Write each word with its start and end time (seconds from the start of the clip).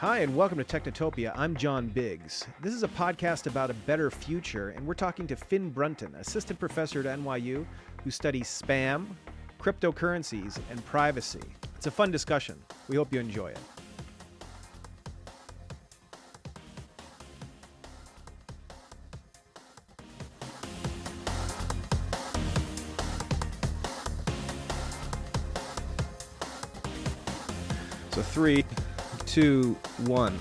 Hi, 0.00 0.20
and 0.20 0.34
welcome 0.34 0.56
to 0.56 0.64
Technotopia. 0.64 1.30
I'm 1.36 1.54
John 1.54 1.88
Biggs. 1.88 2.46
This 2.62 2.72
is 2.72 2.82
a 2.82 2.88
podcast 2.88 3.46
about 3.46 3.68
a 3.68 3.74
better 3.74 4.10
future, 4.10 4.70
and 4.70 4.86
we're 4.86 4.94
talking 4.94 5.26
to 5.26 5.36
Finn 5.36 5.68
Brunton, 5.68 6.14
assistant 6.14 6.58
professor 6.58 7.00
at 7.00 7.18
NYU 7.18 7.66
who 8.02 8.10
studies 8.10 8.48
spam, 8.48 9.08
cryptocurrencies, 9.60 10.58
and 10.70 10.82
privacy. 10.86 11.42
It's 11.76 11.86
a 11.86 11.90
fun 11.90 12.10
discussion. 12.10 12.58
We 12.88 12.96
hope 12.96 13.12
you 13.12 13.20
enjoy 13.20 13.48
it. 13.48 13.58
So, 28.12 28.22
three, 28.22 28.64
two, 29.30 29.76
one. 30.06 30.36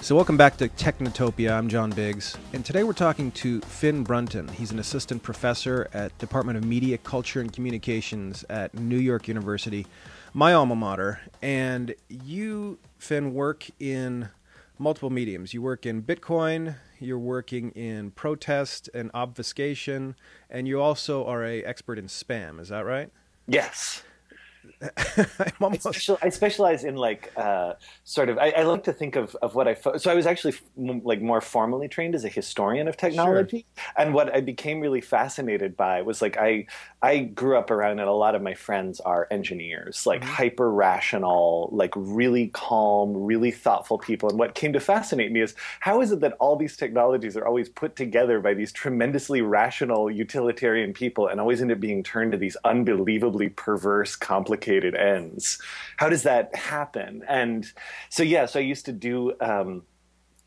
So, 0.00 0.16
welcome 0.16 0.36
back 0.36 0.56
to 0.56 0.68
Technotopia. 0.68 1.52
I'm 1.52 1.68
John 1.68 1.90
Biggs, 1.90 2.36
and 2.52 2.64
today 2.64 2.82
we're 2.82 2.92
talking 2.92 3.30
to 3.32 3.60
Finn 3.60 4.02
Brunton. 4.02 4.48
He's 4.48 4.72
an 4.72 4.80
assistant 4.80 5.22
professor 5.22 5.88
at 5.94 6.18
Department 6.18 6.58
of 6.58 6.64
Media, 6.64 6.98
Culture, 6.98 7.40
and 7.40 7.52
Communications 7.52 8.44
at 8.50 8.74
New 8.74 8.98
York 8.98 9.28
University, 9.28 9.86
my 10.32 10.52
alma 10.52 10.74
mater. 10.74 11.20
And 11.40 11.94
you, 12.08 12.80
Finn, 12.98 13.32
work 13.32 13.66
in 13.78 14.28
multiple 14.76 15.10
mediums. 15.10 15.54
You 15.54 15.62
work 15.62 15.86
in 15.86 16.02
Bitcoin, 16.02 16.74
you're 16.98 17.16
working 17.16 17.70
in 17.70 18.10
protest 18.10 18.90
and 18.92 19.08
obfuscation, 19.14 20.16
and 20.50 20.66
you 20.66 20.80
also 20.80 21.24
are 21.26 21.44
a 21.44 21.62
expert 21.62 22.00
in 22.00 22.08
spam. 22.08 22.58
Is 22.58 22.70
that 22.70 22.84
right? 22.84 23.12
Yes. 23.46 24.02
Almost... 25.60 25.86
I, 25.86 25.90
special, 25.90 26.18
I, 26.22 26.28
specialize 26.28 26.84
in 26.84 26.96
like 26.96 27.32
uh, 27.36 27.74
sort 28.04 28.28
of. 28.28 28.38
I, 28.38 28.50
I, 28.50 28.62
like 28.62 28.84
to 28.84 28.92
think 28.92 29.16
of, 29.16 29.34
of 29.36 29.54
what 29.54 29.68
I 29.68 29.74
fo- 29.74 29.96
so 29.96 30.10
I 30.10 30.14
was 30.14 30.26
actually 30.26 30.54
f- 30.54 30.62
like 31.04 31.20
more 31.20 31.40
formally 31.40 31.88
trained 31.88 32.14
as 32.14 32.24
a 32.24 32.28
historian 32.28 32.88
of 32.88 32.96
technology, 32.96 33.66
sure. 33.76 33.94
and 33.96 34.14
what 34.14 34.34
I 34.34 34.40
became 34.40 34.80
really 34.80 35.00
fascinated 35.00 35.76
by 35.76 36.02
was 36.02 36.20
like 36.20 36.36
I 36.36 36.66
I 37.02 37.18
grew 37.20 37.56
up 37.56 37.70
around 37.70 37.98
and 38.00 38.08
a 38.08 38.12
lot 38.12 38.34
of 38.34 38.42
my 38.42 38.54
friends 38.54 39.00
are 39.00 39.28
engineers, 39.30 40.06
like 40.06 40.22
mm-hmm. 40.22 40.30
hyper 40.30 40.70
rational, 40.70 41.68
like 41.72 41.92
really 41.96 42.48
calm, 42.48 43.24
really 43.24 43.50
thoughtful 43.50 43.98
people. 43.98 44.28
And 44.28 44.38
what 44.38 44.54
came 44.54 44.72
to 44.72 44.80
fascinate 44.80 45.32
me 45.32 45.40
is 45.40 45.54
how 45.80 46.00
is 46.00 46.12
it 46.12 46.20
that 46.20 46.32
all 46.40 46.56
these 46.56 46.76
technologies 46.76 47.36
are 47.36 47.46
always 47.46 47.68
put 47.68 47.96
together 47.96 48.40
by 48.40 48.54
these 48.54 48.72
tremendously 48.72 49.40
rational 49.40 50.10
utilitarian 50.10 50.92
people 50.92 51.28
and 51.28 51.40
always 51.40 51.60
end 51.60 51.72
up 51.72 51.80
being 51.80 52.02
turned 52.02 52.32
to 52.32 52.38
these 52.38 52.56
unbelievably 52.64 53.50
perverse, 53.50 54.16
complicated 54.16 54.53
complicated 54.54 54.94
ends. 54.94 55.58
How 55.96 56.08
does 56.08 56.22
that 56.22 56.54
happen? 56.54 57.22
And 57.28 57.66
so, 58.08 58.22
yeah, 58.22 58.46
so 58.46 58.58
I 58.60 58.62
used 58.62 58.86
to 58.86 58.92
do 58.92 59.32
um, 59.40 59.82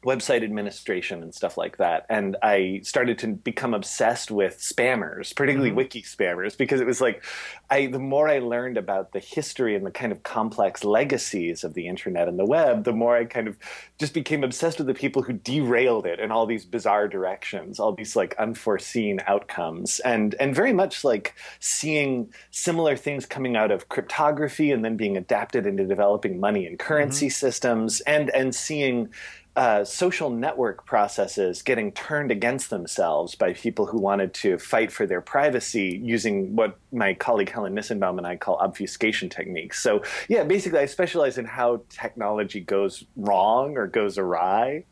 website 0.06 0.44
administration 0.44 1.23
and 1.23 1.34
stuff 1.34 1.58
like 1.58 1.78
that. 1.78 2.06
And 2.08 2.38
I 2.44 2.81
started 2.84 3.17
to 3.20 3.28
become 3.28 3.73
obsessed 3.73 4.30
with 4.30 4.59
spammers, 4.59 5.36
particularly 5.36 5.72
mm-hmm. 5.72 5.78
wiki 5.78 6.02
spammers, 6.03 6.56
because 6.56 6.80
it 6.80 6.88
was 6.88 7.02
like 7.02 7.23
I 7.70 7.88
the 7.88 8.00
more 8.00 8.30
I 8.30 8.40
learned 8.40 8.78
about 8.78 9.12
the 9.12 9.20
history 9.20 9.75
and 9.75 9.86
the 9.86 9.92
kind 9.92 10.12
of 10.12 10.22
complex 10.22 10.84
legacies 10.84 11.64
of 11.64 11.73
the 11.73 11.88
internet 11.88 12.28
and 12.28 12.38
the 12.38 12.45
web, 12.45 12.84
the 12.84 12.94
more 12.94 13.18
I 13.18 13.25
kind 13.25 13.48
of 13.48 13.58
just 13.98 14.14
became 14.14 14.44
obsessed 14.44 14.78
with 14.78 14.88
the 14.88 14.94
people 14.94 15.23
who 15.23 15.34
derailed 15.34 16.06
it 16.06 16.20
in 16.20 16.31
all 16.31 16.45
these 16.45 16.64
bizarre 16.64 17.08
directions, 17.08 17.80
all 17.80 17.94
these 17.94 18.16
like 18.16 18.36
unforeseen 18.38 19.20
outcomes. 19.25 20.00
And 20.02 20.36
and 20.40 20.53
very 20.53 20.73
much 20.73 21.03
like 21.03 21.34
seeing 21.59 22.31
similar 22.52 22.95
things 22.95 23.25
coming 23.25 23.56
out 23.56 23.72
of 23.72 23.90
cryptography 23.90 24.72
and 24.72 24.86
then 24.86 24.95
being 24.95 25.18
adapted 25.18 25.66
into 25.66 25.86
developing 25.86 26.40
money 26.40 26.68
and 26.68 26.78
currency 26.78 27.28
mm-hmm. 27.28 27.31
systems 27.31 28.00
and 28.02 28.30
and 28.30 28.53
seeing 28.53 29.09
uh, 29.58 29.83
social 29.83 30.30
network 30.30 30.86
processes 30.86 31.63
getting 31.63 31.91
turned 31.91 32.30
against 32.30 32.69
themselves 32.69 33.34
by 33.34 33.53
people 33.53 33.88
who 33.88 33.97
wanted 33.97 34.31
to 34.31 34.59
fight 34.59 34.91
for 34.91 35.07
their 35.07 35.19
privacy 35.19 36.00
using 36.03 36.56
what 36.56 36.78
my 36.91 37.16
colleague 37.16 37.50
Helen 37.50 37.75
Nissenbaum 37.75 38.19
and 38.19 38.28
I 38.28 38.35
call 38.35 38.57
obfuscation 38.57 39.29
techniques. 39.29 39.81
So, 39.81 40.03
yeah, 40.29 40.44
basically, 40.44 40.78
I 40.78 40.85
specialize 40.85 41.40
in 41.40 41.46
how 41.46 41.81
technology 41.90 42.59
goes 42.59 43.03
wrong 43.16 43.78
or 43.78 43.88
goes 43.88 44.19
awry. 44.19 44.85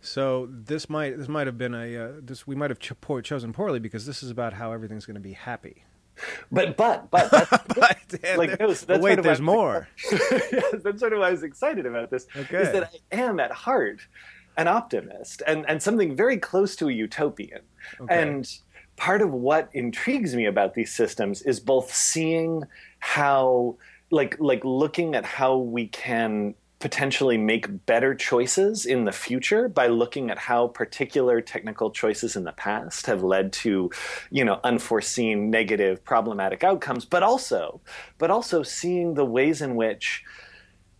So 0.00 0.48
this 0.50 0.88
might 0.88 1.18
this 1.18 1.28
might 1.28 1.46
have 1.46 1.58
been 1.58 1.74
a 1.74 1.96
uh, 1.96 2.12
this 2.20 2.44
we 2.46 2.56
might 2.56 2.70
have 2.70 2.80
cho- 2.80 3.20
chosen 3.20 3.52
poorly 3.52 3.78
because 3.78 4.06
this 4.06 4.22
is 4.22 4.30
about 4.30 4.54
how 4.54 4.72
everything's 4.72 5.06
going 5.06 5.14
to 5.14 5.20
be 5.20 5.34
happy. 5.34 5.84
But 6.50 6.76
but 6.76 7.10
but, 7.10 7.30
but 7.50 8.14
like 8.36 8.60
no, 8.60 8.72
so 8.74 8.86
that's 8.86 9.02
wait, 9.02 9.22
there's 9.22 9.40
more. 9.40 9.88
yes, 10.12 10.76
that's 10.82 11.00
sort 11.00 11.12
of 11.12 11.20
why 11.20 11.28
I 11.28 11.30
was 11.30 11.42
excited 11.42 11.86
about 11.86 12.10
this. 12.10 12.26
Okay. 12.36 12.58
Is 12.58 12.72
that 12.72 12.90
I 12.92 13.16
am 13.16 13.40
at 13.40 13.50
heart 13.50 14.00
an 14.56 14.68
optimist 14.68 15.42
and 15.46 15.64
and 15.68 15.82
something 15.82 16.14
very 16.14 16.36
close 16.36 16.76
to 16.76 16.88
a 16.88 16.92
utopian. 16.92 17.60
Okay. 18.00 18.22
And 18.22 18.48
part 18.96 19.22
of 19.22 19.32
what 19.32 19.70
intrigues 19.72 20.34
me 20.34 20.46
about 20.46 20.74
these 20.74 20.92
systems 20.92 21.42
is 21.42 21.58
both 21.60 21.92
seeing 21.92 22.64
how 22.98 23.76
like 24.10 24.36
like 24.38 24.64
looking 24.64 25.14
at 25.14 25.24
how 25.24 25.56
we 25.56 25.88
can 25.88 26.54
potentially 26.82 27.38
make 27.38 27.86
better 27.86 28.12
choices 28.12 28.86
in 28.86 29.04
the 29.04 29.12
future 29.12 29.68
by 29.68 29.86
looking 29.86 30.32
at 30.32 30.38
how 30.38 30.66
particular 30.66 31.40
technical 31.40 31.92
choices 31.92 32.34
in 32.34 32.42
the 32.42 32.50
past 32.50 33.06
have 33.06 33.22
led 33.22 33.52
to 33.52 33.88
you 34.32 34.44
know 34.44 34.58
unforeseen 34.64 35.48
negative 35.48 36.04
problematic 36.04 36.64
outcomes 36.64 37.04
but 37.04 37.22
also 37.22 37.80
but 38.18 38.32
also 38.32 38.64
seeing 38.64 39.14
the 39.14 39.24
ways 39.24 39.62
in 39.62 39.76
which 39.76 40.24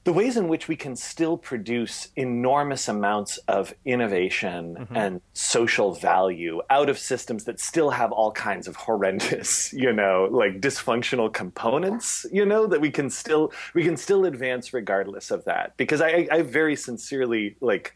the 0.05 0.13
ways 0.13 0.37
in 0.37 0.49
which 0.49 0.67
we 0.67 0.75
can 0.75 0.97
still 0.97 1.37
produce 1.37 2.09
enormous 2.17 2.89
amounts 2.89 3.39
of 3.49 3.73
innovation 3.85 4.77
mm-hmm. 4.81 4.97
and 4.97 5.21
social 5.33 5.95
value 5.95 6.61
out 6.71 6.89
of 6.89 6.99
systems 6.99 7.45
that 7.45 7.61
still 7.61 7.91
have 7.91 8.11
all 8.11 8.33
kinds 8.33 8.67
of 8.67 8.75
horrendous, 8.75 9.73
you 9.77 9.93
know, 9.93 10.29
like 10.31 10.61
dysfunctional 10.61 11.33
components, 11.33 12.27
you 12.33 12.45
know, 12.45 12.67
that 12.67 12.81
we 12.81 12.91
can 12.91 13.11
still 13.11 13.53
we 13.75 13.85
can 13.85 13.97
still 13.97 14.25
advance 14.25 14.73
regardless 14.73 15.31
of 15.31 15.45
that. 15.45 15.77
Because 15.77 16.01
I, 16.01 16.27
I 16.31 16.43
very 16.43 16.75
sincerely 16.75 17.57
like 17.61 17.95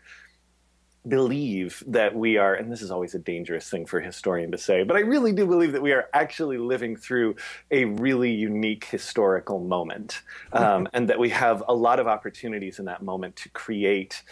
believe 1.09 1.83
that 1.87 2.15
we 2.15 2.37
are, 2.37 2.55
and 2.55 2.71
this 2.71 2.83
is 2.83 2.91
always 2.91 3.15
a 3.15 3.19
dangerous 3.19 3.69
thing 3.69 3.87
for 3.87 3.99
a 3.99 4.05
historian 4.05 4.50
to 4.53 4.59
say, 4.59 4.83
but 4.83 4.97
I 4.97 5.00
really 5.00 5.33
do 5.33 5.47
believe 5.47 5.72
that 5.72 5.83
we 5.83 5.93
are 5.93 6.09
actually 6.12 6.59
living 6.59 6.97
through 6.97 7.37
a 7.71 7.84
really 7.84 8.31
unique 8.31 8.84
historical 8.84 9.61
moment, 9.61 10.22
um, 10.53 10.89
and 10.93 11.09
that 11.09 11.19
we 11.19 11.31
have 11.31 11.62
a 11.69 11.75
lot 11.75 12.00
of 12.00 12.06
opportunities 12.06 12.78
in 12.78 12.87
that 12.87 13.03
moment 13.03 13.37
to 13.37 13.49
create 13.50 14.22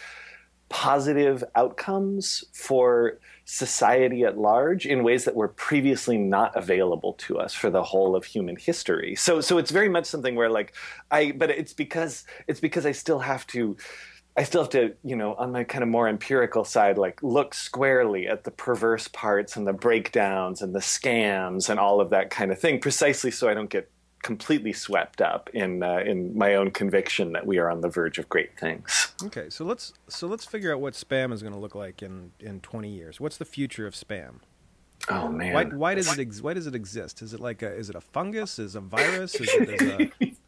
positive 0.69 1.43
outcomes 1.55 2.43
for 2.51 3.19
society 3.45 4.23
at 4.23 4.37
large 4.37 4.87
in 4.87 5.03
ways 5.03 5.23
that 5.25 5.35
were 5.35 5.47
previously 5.47 6.17
not 6.17 6.55
available 6.55 7.13
to 7.13 7.37
us 7.37 7.53
for 7.53 7.69
the 7.69 7.83
whole 7.83 8.15
of 8.15 8.25
human 8.25 8.55
history. 8.55 9.15
So 9.15 9.41
so 9.41 9.59
it's 9.59 9.69
very 9.69 9.89
much 9.89 10.05
something 10.05 10.35
where 10.35 10.49
like 10.49 10.73
I 11.11 11.33
but 11.33 11.51
it's 11.51 11.73
because 11.73 12.25
it's 12.47 12.59
because 12.59 12.87
I 12.87 12.93
still 12.93 13.19
have 13.19 13.45
to 13.47 13.77
I 14.37 14.43
still 14.43 14.61
have 14.61 14.71
to, 14.71 14.93
you 15.03 15.15
know, 15.15 15.33
on 15.35 15.53
my 15.53 15.63
kind 15.63 15.81
of 15.81 15.89
more 15.89 16.09
empirical 16.09 16.65
side, 16.65 16.97
like 16.97 17.23
look 17.23 17.53
squarely 17.53 18.27
at 18.27 18.43
the 18.43 18.51
perverse 18.51 19.07
parts 19.07 19.55
and 19.55 19.65
the 19.65 19.73
breakdowns 19.73 20.61
and 20.61 20.75
the 20.75 20.79
scams 20.79 21.69
and 21.69 21.79
all 21.79 22.01
of 22.01 22.09
that 22.09 22.31
kind 22.31 22.51
of 22.51 22.59
thing, 22.59 22.79
precisely 22.79 23.31
so 23.31 23.47
I 23.47 23.53
don't 23.53 23.69
get 23.69 23.89
completely 24.25 24.73
swept 24.73 25.21
up 25.21 25.51
in 25.53 25.83
uh, 25.83 25.99
in 25.99 26.35
my 26.35 26.55
own 26.55 26.71
conviction 26.71 27.31
that 27.33 27.45
we 27.45 27.59
are 27.59 27.69
on 27.69 27.81
the 27.81 27.87
verge 27.87 28.17
of 28.17 28.27
great 28.27 28.59
things. 28.59 29.13
Okay, 29.23 29.49
so 29.49 29.63
let's 29.63 29.93
so 30.09 30.27
let's 30.27 30.43
figure 30.43 30.73
out 30.73 30.81
what 30.81 30.95
spam 30.95 31.31
is 31.31 31.41
going 31.41 31.53
to 31.53 31.59
look 31.59 31.75
like 31.75 32.01
in 32.01 32.31
in 32.39 32.59
20 32.59 32.89
years. 32.89 33.21
What's 33.21 33.37
the 33.37 33.45
future 33.45 33.87
of 33.87 33.93
spam? 33.93 34.39
Oh 35.09 35.29
man, 35.29 35.53
why, 35.53 35.65
why 35.65 35.95
does 35.95 36.11
it 36.11 36.19
ex- 36.19 36.41
why 36.41 36.53
does 36.53 36.65
it 36.65 36.73
exist? 36.75 37.21
Is 37.21 37.33
it 37.33 37.39
like 37.39 37.61
a 37.61 37.71
is 37.71 37.89
it 37.89 37.95
a 37.95 38.01
fungus? 38.01 38.57
Is 38.57 38.75
it 38.75 38.79
a 38.79 38.81
virus? 38.81 39.35
Is 39.35 39.47
it, 39.53 39.81
is 39.81 39.81
a 39.81 40.35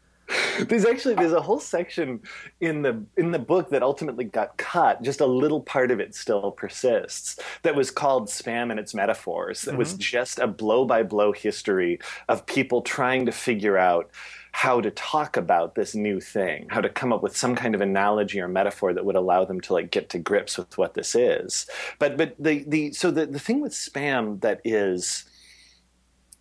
there's 0.66 0.84
actually 0.84 1.14
there's 1.14 1.32
a 1.32 1.40
whole 1.40 1.60
section 1.60 2.20
in 2.60 2.82
the 2.82 3.04
in 3.16 3.30
the 3.30 3.38
book 3.38 3.70
that 3.70 3.82
ultimately 3.82 4.24
got 4.24 4.56
cut. 4.56 5.02
Just 5.02 5.20
a 5.20 5.26
little 5.26 5.60
part 5.60 5.90
of 5.90 6.00
it 6.00 6.14
still 6.14 6.50
persists 6.50 7.38
that 7.62 7.74
was 7.74 7.90
called 7.90 8.28
spam 8.28 8.70
and 8.70 8.78
its 8.80 8.94
metaphors. 8.94 9.62
That 9.62 9.72
mm-hmm. 9.72 9.78
was 9.78 9.94
just 9.94 10.38
a 10.38 10.46
blow 10.46 10.84
by 10.84 11.02
blow 11.02 11.32
history 11.32 11.98
of 12.28 12.46
people 12.46 12.82
trying 12.82 13.26
to 13.26 13.32
figure 13.32 13.78
out 13.78 14.10
how 14.52 14.80
to 14.80 14.90
talk 14.90 15.36
about 15.36 15.74
this 15.74 15.94
new 15.94 16.20
thing 16.20 16.66
how 16.70 16.80
to 16.80 16.88
come 16.88 17.12
up 17.12 17.22
with 17.22 17.36
some 17.36 17.54
kind 17.54 17.74
of 17.74 17.80
analogy 17.80 18.40
or 18.40 18.48
metaphor 18.48 18.92
that 18.92 19.04
would 19.04 19.14
allow 19.14 19.44
them 19.44 19.60
to 19.60 19.72
like 19.72 19.90
get 19.90 20.08
to 20.08 20.18
grips 20.18 20.56
with 20.56 20.76
what 20.78 20.94
this 20.94 21.14
is. 21.14 21.66
But 21.98 22.16
but 22.16 22.34
the 22.38 22.64
the 22.66 22.92
so 22.92 23.10
the 23.10 23.26
the 23.26 23.38
thing 23.38 23.60
with 23.60 23.72
spam 23.72 24.40
that 24.40 24.60
is 24.64 25.24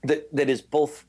that 0.03 0.33
that 0.35 0.49
is 0.49 0.61
both 0.61 1.05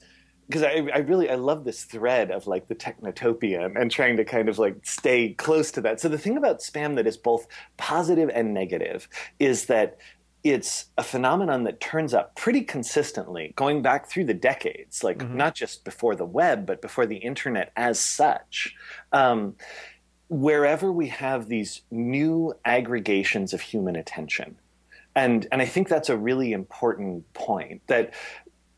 because 0.49 0.63
I, 0.63 0.89
I 0.95 0.99
really 0.99 1.31
I 1.31 1.35
love 1.35 1.65
this 1.65 1.85
thread 1.85 2.31
of 2.31 2.47
like 2.47 2.69
the 2.69 2.75
technotopia 2.75 3.79
and 3.79 3.91
trying 3.91 4.17
to 4.17 4.25
kind 4.25 4.49
of 4.49 4.59
like 4.59 4.85
stay 4.85 5.35
close 5.35 5.71
to 5.73 5.81
that. 5.83 6.01
So 6.01 6.09
the 6.09 6.19
thing 6.19 6.37
about 6.37 6.61
spam 6.61 6.97
that 6.97 7.07
is 7.07 7.17
both 7.17 7.47
positive 7.77 8.31
and 8.33 8.55
negative 8.55 9.09
is 9.39 9.67
that 9.67 9.99
it's 10.45 10.87
a 10.97 11.03
phenomenon 11.03 11.65
that 11.65 11.81
turns 11.81 12.15
up 12.15 12.35
pretty 12.37 12.63
consistently 12.63 13.53
going 13.57 13.83
back 13.83 14.09
through 14.09 14.25
the 14.25 14.35
decades, 14.35 15.05
like 15.05 15.19
mm-hmm. 15.19 15.37
not 15.37 15.55
just 15.55 15.85
before 15.85 16.15
the 16.15 16.25
web, 16.25 16.65
but 16.65 16.81
before 16.81 17.07
the 17.07 17.17
internet 17.17 17.73
as 17.77 17.99
such. 18.01 18.75
Um, 19.13 19.57
wherever 20.29 20.93
we 20.93 21.09
have 21.09 21.49
these 21.49 21.83
new 21.91 22.55
aggregations 22.65 23.53
of 23.53 23.61
human 23.61 23.97
attention, 23.97 24.57
and 25.15 25.47
and 25.51 25.61
I 25.61 25.67
think 25.67 25.89
that's 25.89 26.09
a 26.09 26.17
really 26.17 26.53
important 26.53 27.31
point 27.35 27.83
that 27.89 28.15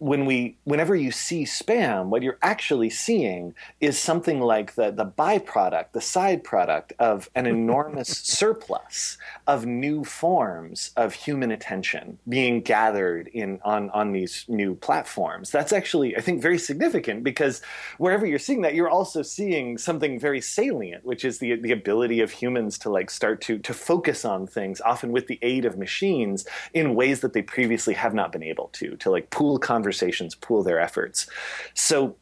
when 0.01 0.25
we 0.25 0.57
whenever 0.65 0.97
you 0.97 1.11
see 1.11 1.45
spam 1.45 2.07
what 2.07 2.23
you're 2.23 2.39
actually 2.41 2.89
seeing 2.89 3.55
is 3.81 3.99
something 3.99 4.41
like 4.41 4.75
the 4.75 4.91
the 4.91 5.05
byproduct 5.05 5.93
the 5.93 6.01
side 6.01 6.43
product 6.43 6.95
of 6.99 7.29
an 7.35 7.47
enormous 7.61 8.09
surplus 8.09 9.19
of 9.47 9.67
new 9.67 10.03
forms 10.03 10.91
of 10.97 11.13
human 11.13 11.51
attention 11.51 12.19
being 12.27 12.63
gathered 12.63 13.29
in 13.29 13.61
on 13.63 13.91
on 13.91 14.13
these 14.13 14.47
new 14.49 14.75
platforms. 14.75 15.51
That's 15.51 15.73
actually 15.73 16.17
i 16.17 16.21
think 16.23 16.41
very 16.41 16.59
significant 16.59 17.23
because 17.23 17.61
wherever 17.99 18.25
you're 18.25 18.39
seeing 18.39 18.63
that 18.63 18.75
you're 18.75 18.89
also 18.89 19.21
seeing 19.21 19.77
something 19.77 20.19
very 20.19 20.41
salient 20.41 21.05
which 21.05 21.27
is 21.27 21.39
the 21.41 21.57
the 21.57 21.73
ability 21.73 22.23
of 22.23 22.31
humans 22.31 22.79
to 22.79 22.89
like 22.89 23.11
start 23.11 23.43
to 23.43 23.59
to 23.59 23.75
focus 23.75 24.25
on 24.25 24.47
things 24.47 24.81
often 24.81 25.13
with 25.13 25.27
the 25.27 25.39
aid 25.43 25.67
of 25.67 25.77
machines 25.77 26.47
in 26.73 26.95
ways 26.95 27.21
that 27.21 27.35
they 27.35 27.43
previously 27.43 27.93
have 27.93 28.15
not 28.15 28.33
been 28.33 28.43
able 28.43 28.69
to 28.69 28.97
to 28.97 29.11
like 29.11 29.29
pool 29.29 29.59
conversations 29.59 29.90
conversations 29.91 30.35
pool 30.35 30.63
their 30.63 30.81
efforts. 30.81 31.27
So 31.75 32.17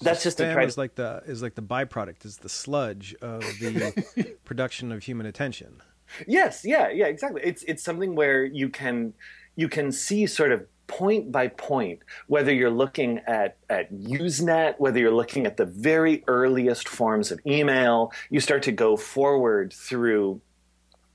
that's 0.00 0.20
so 0.20 0.24
just 0.24 0.38
to 0.38 0.52
try 0.52 0.64
is 0.64 0.78
like 0.78 0.94
the 0.94 1.22
is 1.26 1.42
like 1.42 1.54
the 1.54 1.62
byproduct 1.62 2.24
is 2.24 2.38
the 2.38 2.48
sludge 2.48 3.14
of 3.20 3.42
the 3.60 4.36
production 4.44 4.90
of 4.92 5.02
human 5.02 5.26
attention. 5.26 5.82
Yes, 6.26 6.64
yeah, 6.64 6.88
yeah, 6.90 7.06
exactly. 7.06 7.42
It's 7.44 7.62
it's 7.64 7.82
something 7.82 8.14
where 8.14 8.44
you 8.44 8.68
can 8.68 9.14
you 9.56 9.68
can 9.68 9.92
see 9.92 10.26
sort 10.26 10.52
of 10.52 10.66
point 10.86 11.32
by 11.32 11.48
point 11.48 12.00
whether 12.26 12.52
you're 12.52 12.70
looking 12.70 13.20
at 13.26 13.56
at 13.70 13.92
Usenet, 13.92 14.74
whether 14.78 14.98
you're 14.98 15.14
looking 15.14 15.46
at 15.46 15.56
the 15.56 15.66
very 15.66 16.24
earliest 16.26 16.88
forms 16.88 17.30
of 17.30 17.40
email, 17.46 18.12
you 18.30 18.40
start 18.40 18.62
to 18.64 18.72
go 18.72 18.96
forward 18.96 19.72
through 19.72 20.40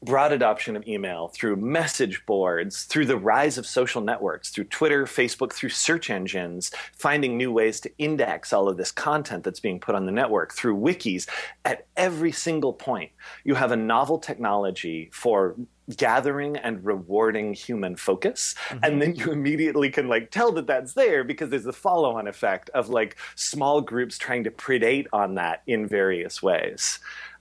broad 0.01 0.31
adoption 0.31 0.75
of 0.75 0.87
email 0.87 1.27
through 1.29 1.57
message 1.57 2.25
boards, 2.25 2.83
through 2.83 3.05
the 3.05 3.17
rise 3.17 3.57
of 3.57 3.65
social 3.65 4.01
networks, 4.01 4.49
through 4.49 4.63
Twitter, 4.65 5.05
Facebook, 5.05 5.51
through 5.51 5.69
search 5.69 6.09
engines, 6.09 6.71
finding 6.93 7.37
new 7.37 7.51
ways 7.51 7.79
to 7.81 7.91
index 7.97 8.53
all 8.53 8.69
of 8.69 8.77
this 8.77 8.91
content 8.91 9.43
that's 9.43 9.59
being 9.59 9.79
put 9.79 9.95
on 9.95 10.05
the 10.05 10.11
network, 10.11 10.53
through 10.53 10.77
wikis. 10.77 11.27
At 11.65 11.87
every 11.97 12.31
single 12.31 12.73
point, 12.73 13.11
you 13.43 13.55
have 13.55 13.71
a 13.71 13.77
novel 13.77 14.19
technology 14.19 15.09
for 15.11 15.55
gathering 15.97 16.55
and 16.57 16.85
rewarding 16.85 17.53
human 17.53 17.95
focus 17.95 18.53
mm-hmm. 18.67 18.83
and 18.83 19.01
then 19.01 19.15
you 19.15 19.31
immediately 19.31 19.89
can 19.89 20.07
like 20.07 20.29
tell 20.29 20.51
that 20.51 20.67
that's 20.67 20.93
there 20.93 21.23
because 21.23 21.49
there's 21.49 21.65
a 21.65 21.73
follow-on 21.73 22.27
effect 22.27 22.69
of 22.75 22.89
like 22.89 23.17
small 23.35 23.81
groups 23.81 24.17
trying 24.17 24.43
to 24.43 24.51
predate 24.51 25.07
on 25.11 25.33
that 25.33 25.63
in 25.65 25.87
various 25.87 26.43
ways 26.43 26.99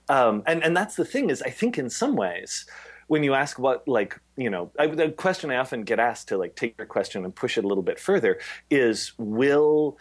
um, 0.09 0.43
and 0.47 0.63
and 0.63 0.75
that's 0.75 0.95
the 0.95 1.05
thing 1.05 1.29
is 1.29 1.41
I 1.41 1.51
think 1.51 1.77
in 1.77 1.89
some 1.89 2.15
ways 2.15 2.65
when 3.07 3.23
you 3.23 3.33
ask 3.33 3.57
what 3.59 3.87
like 3.87 4.19
you 4.35 4.49
know 4.49 4.71
I, 4.77 4.87
the 4.87 5.09
question 5.09 5.51
I 5.51 5.57
often 5.57 5.83
get 5.83 5.99
asked 5.99 6.27
to 6.29 6.37
like 6.37 6.55
take 6.55 6.77
your 6.77 6.87
question 6.87 7.23
and 7.23 7.33
push 7.33 7.57
it 7.57 7.63
a 7.63 7.67
little 7.67 7.83
bit 7.83 7.99
further 7.99 8.39
is 8.69 9.13
will 9.17 9.97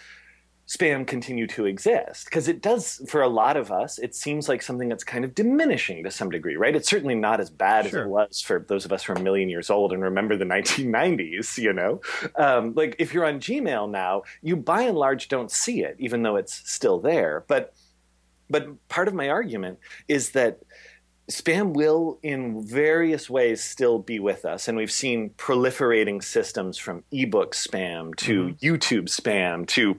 spam 0.66 1.06
continue 1.06 1.46
to 1.46 1.64
exist? 1.64 2.26
Because 2.26 2.46
it 2.46 2.60
does 2.60 3.00
for 3.08 3.22
a 3.22 3.28
lot 3.28 3.56
of 3.56 3.72
us 3.72 3.98
it 3.98 4.14
seems 4.14 4.48
like 4.48 4.60
something 4.62 4.88
that's 4.88 5.04
kind 5.04 5.24
of 5.24 5.34
diminishing 5.34 6.04
to 6.04 6.10
some 6.10 6.30
degree 6.30 6.56
right? 6.56 6.76
It's 6.76 6.88
certainly 6.88 7.14
not 7.14 7.40
as 7.40 7.50
bad 7.50 7.86
sure. 7.88 8.00
as 8.00 8.06
it 8.06 8.08
was 8.08 8.40
for 8.40 8.64
those 8.68 8.84
of 8.84 8.92
us 8.92 9.04
who 9.04 9.14
are 9.14 9.16
a 9.16 9.22
million 9.22 9.48
years 9.48 9.70
old 9.70 9.92
and 9.92 10.02
remember 10.02 10.36
the 10.36 10.44
1990s 10.56 11.56
you 11.58 11.72
know? 11.72 12.00
Um, 12.36 12.74
like 12.74 12.96
if 12.98 13.14
you're 13.14 13.24
on 13.24 13.40
gmail 13.40 13.90
now 13.90 14.22
you 14.42 14.56
by 14.56 14.82
and 14.82 14.96
large 14.96 15.28
don't 15.28 15.50
see 15.50 15.82
it 15.82 15.96
even 15.98 16.22
though 16.22 16.36
it's 16.36 16.70
still 16.70 16.98
there. 16.98 17.44
But 17.48 17.74
but 18.50 18.88
part 18.88 19.08
of 19.08 19.14
my 19.14 19.28
argument 19.28 19.78
is 20.08 20.30
that 20.30 20.58
spam 21.30 21.74
will 21.74 22.18
in 22.22 22.66
various 22.66 23.28
ways 23.28 23.62
still 23.62 23.98
be 23.98 24.18
with 24.18 24.44
us 24.44 24.66
and 24.66 24.76
we've 24.78 24.90
seen 24.90 25.30
proliferating 25.30 26.22
systems 26.22 26.78
from 26.78 27.04
ebook 27.12 27.54
spam 27.54 28.14
to 28.16 28.44
mm-hmm. 28.44 28.66
youtube 28.66 29.04
spam 29.04 29.66
to 29.66 29.94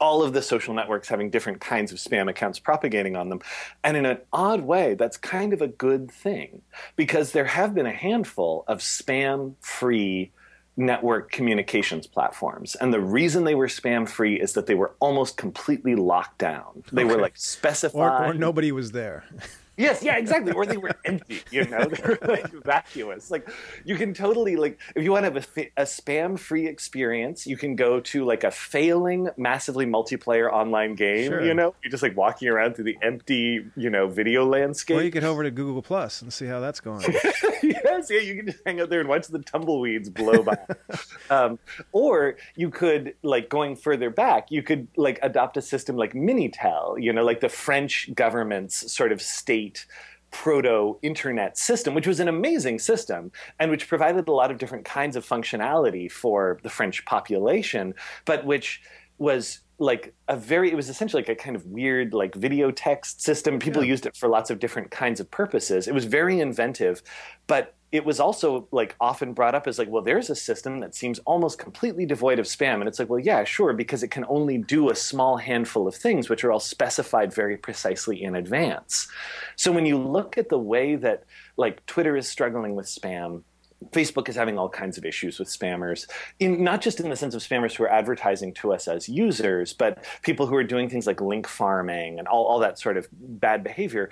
all 0.00 0.22
of 0.22 0.32
the 0.32 0.42
social 0.42 0.74
networks 0.74 1.08
having 1.08 1.30
different 1.30 1.60
kinds 1.60 1.92
of 1.92 1.98
spam 1.98 2.28
accounts 2.28 2.58
propagating 2.58 3.16
on 3.16 3.28
them. 3.28 3.40
And 3.82 3.96
in 3.96 4.06
an 4.06 4.18
odd 4.32 4.62
way, 4.62 4.94
that's 4.94 5.16
kind 5.16 5.52
of 5.52 5.62
a 5.62 5.68
good 5.68 6.10
thing 6.10 6.62
because 6.96 7.32
there 7.32 7.46
have 7.46 7.74
been 7.74 7.86
a 7.86 7.92
handful 7.92 8.64
of 8.66 8.78
spam 8.78 9.54
free 9.60 10.32
network 10.76 11.30
communications 11.30 12.06
platforms. 12.06 12.74
And 12.76 12.92
the 12.92 13.00
reason 13.00 13.44
they 13.44 13.54
were 13.54 13.68
spam 13.68 14.08
free 14.08 14.40
is 14.40 14.52
that 14.52 14.66
they 14.66 14.74
were 14.74 14.92
almost 15.00 15.36
completely 15.36 15.94
locked 15.94 16.38
down. 16.38 16.84
They 16.92 17.04
okay. 17.04 17.14
were 17.14 17.20
like 17.20 17.36
specified. 17.36 18.26
Or, 18.26 18.30
or 18.30 18.34
nobody 18.34 18.72
was 18.72 18.92
there. 18.92 19.24
Yes, 19.76 20.02
yeah, 20.02 20.16
exactly. 20.16 20.52
Or 20.52 20.64
they 20.64 20.78
were 20.78 20.92
empty, 21.04 21.42
you 21.50 21.66
know, 21.66 21.84
they 21.84 22.02
were 22.02 22.18
like 22.26 22.50
vacuous. 22.64 23.30
Like 23.30 23.48
you 23.84 23.96
can 23.96 24.14
totally 24.14 24.56
like 24.56 24.80
if 24.94 25.04
you 25.04 25.12
want 25.12 25.26
to 25.26 25.32
have 25.32 25.48
a, 25.56 25.70
a 25.76 25.84
spam-free 25.84 26.66
experience, 26.66 27.46
you 27.46 27.56
can 27.56 27.76
go 27.76 28.00
to 28.00 28.24
like 28.24 28.42
a 28.42 28.50
failing, 28.50 29.28
massively 29.36 29.84
multiplayer 29.84 30.50
online 30.50 30.94
game. 30.94 31.30
Sure. 31.30 31.44
You 31.44 31.52
know, 31.52 31.74
you're 31.82 31.90
just 31.90 32.02
like 32.02 32.16
walking 32.16 32.48
around 32.48 32.74
through 32.74 32.84
the 32.84 32.96
empty, 33.02 33.66
you 33.76 33.90
know, 33.90 34.06
video 34.06 34.46
landscape. 34.46 34.96
Or 34.96 35.02
you 35.02 35.10
can 35.10 35.20
get 35.20 35.28
over 35.28 35.42
to 35.42 35.50
Google 35.50 35.82
Plus 35.82 36.22
and 36.22 36.32
see 36.32 36.46
how 36.46 36.60
that's 36.60 36.80
going. 36.80 37.04
yes, 37.96 38.10
yeah, 38.10 38.20
you 38.20 38.36
can 38.36 38.46
just 38.46 38.58
hang 38.64 38.80
out 38.80 38.90
there 38.90 39.00
and 39.00 39.08
watch 39.08 39.26
the 39.28 39.38
tumbleweeds 39.38 40.08
blow 40.08 40.42
by. 40.42 40.56
um, 41.30 41.58
or 41.92 42.36
you 42.54 42.70
could 42.70 43.14
like 43.22 43.48
going 43.48 43.76
further 43.76 44.10
back, 44.10 44.50
you 44.50 44.62
could 44.62 44.88
like 44.96 45.18
adopt 45.22 45.56
a 45.56 45.62
system 45.62 45.96
like 45.96 46.12
Minitel. 46.12 47.02
You 47.02 47.12
know, 47.12 47.24
like 47.24 47.40
the 47.40 47.48
French 47.48 48.14
government's 48.14 48.92
sort 48.92 49.12
of 49.12 49.20
state 49.20 49.86
proto 50.30 50.98
internet 51.02 51.56
system, 51.56 51.94
which 51.94 52.06
was 52.06 52.20
an 52.20 52.28
amazing 52.28 52.78
system 52.78 53.30
and 53.58 53.70
which 53.70 53.88
provided 53.88 54.28
a 54.28 54.32
lot 54.32 54.50
of 54.50 54.58
different 54.58 54.84
kinds 54.84 55.16
of 55.16 55.26
functionality 55.26 56.10
for 56.10 56.58
the 56.62 56.68
French 56.68 57.04
population, 57.06 57.94
but 58.24 58.44
which 58.44 58.82
was 59.18 59.60
like 59.78 60.14
a 60.28 60.36
very 60.36 60.70
it 60.70 60.74
was 60.74 60.88
essentially 60.88 61.22
like 61.22 61.28
a 61.28 61.34
kind 61.34 61.54
of 61.54 61.66
weird 61.66 62.14
like 62.14 62.34
video 62.34 62.70
text 62.70 63.20
system. 63.20 63.58
People 63.58 63.82
yeah. 63.84 63.90
used 63.90 64.06
it 64.06 64.16
for 64.16 64.28
lots 64.28 64.50
of 64.50 64.58
different 64.58 64.90
kinds 64.90 65.20
of 65.20 65.30
purposes. 65.30 65.86
It 65.86 65.94
was 65.94 66.04
very 66.06 66.40
inventive 66.40 67.02
but 67.46 67.74
it 67.92 68.04
was 68.04 68.18
also 68.18 68.66
like 68.72 68.96
often 69.00 69.32
brought 69.32 69.54
up 69.54 69.66
as 69.66 69.78
like 69.78 69.88
well 69.88 70.02
there's 70.02 70.30
a 70.30 70.34
system 70.34 70.80
that 70.80 70.94
seems 70.94 71.18
almost 71.20 71.58
completely 71.58 72.06
devoid 72.06 72.38
of 72.38 72.46
spam. 72.46 72.74
And 72.76 72.88
it's 72.88 72.98
like 72.98 73.10
well 73.10 73.20
yeah 73.20 73.44
sure 73.44 73.74
because 73.74 74.02
it 74.02 74.10
can 74.10 74.24
only 74.28 74.56
do 74.56 74.88
a 74.90 74.96
small 74.96 75.36
handful 75.36 75.86
of 75.86 75.94
things 75.94 76.30
which 76.30 76.42
are 76.42 76.50
all 76.50 76.60
specified 76.60 77.34
very 77.34 77.58
precisely 77.58 78.22
in 78.22 78.34
advance. 78.34 79.08
So 79.56 79.72
when 79.72 79.84
you 79.84 79.98
look 79.98 80.38
at 80.38 80.48
the 80.48 80.58
way 80.58 80.96
that 80.96 81.24
like 81.58 81.84
twitter 81.84 82.16
is 82.16 82.26
struggling 82.28 82.74
with 82.74 82.86
spam 82.86 83.42
Facebook 83.90 84.28
is 84.28 84.36
having 84.36 84.58
all 84.58 84.68
kinds 84.68 84.96
of 84.98 85.04
issues 85.04 85.38
with 85.38 85.48
spammers, 85.48 86.08
in, 86.40 86.64
not 86.64 86.80
just 86.80 87.00
in 87.00 87.10
the 87.10 87.16
sense 87.16 87.34
of 87.34 87.42
spammers 87.42 87.74
who 87.74 87.84
are 87.84 87.90
advertising 87.90 88.54
to 88.54 88.72
us 88.72 88.88
as 88.88 89.08
users, 89.08 89.72
but 89.72 90.04
people 90.22 90.46
who 90.46 90.56
are 90.56 90.64
doing 90.64 90.88
things 90.88 91.06
like 91.06 91.20
link 91.20 91.46
farming 91.46 92.18
and 92.18 92.26
all, 92.26 92.44
all 92.44 92.58
that 92.58 92.78
sort 92.78 92.96
of 92.96 93.06
bad 93.12 93.62
behavior. 93.62 94.10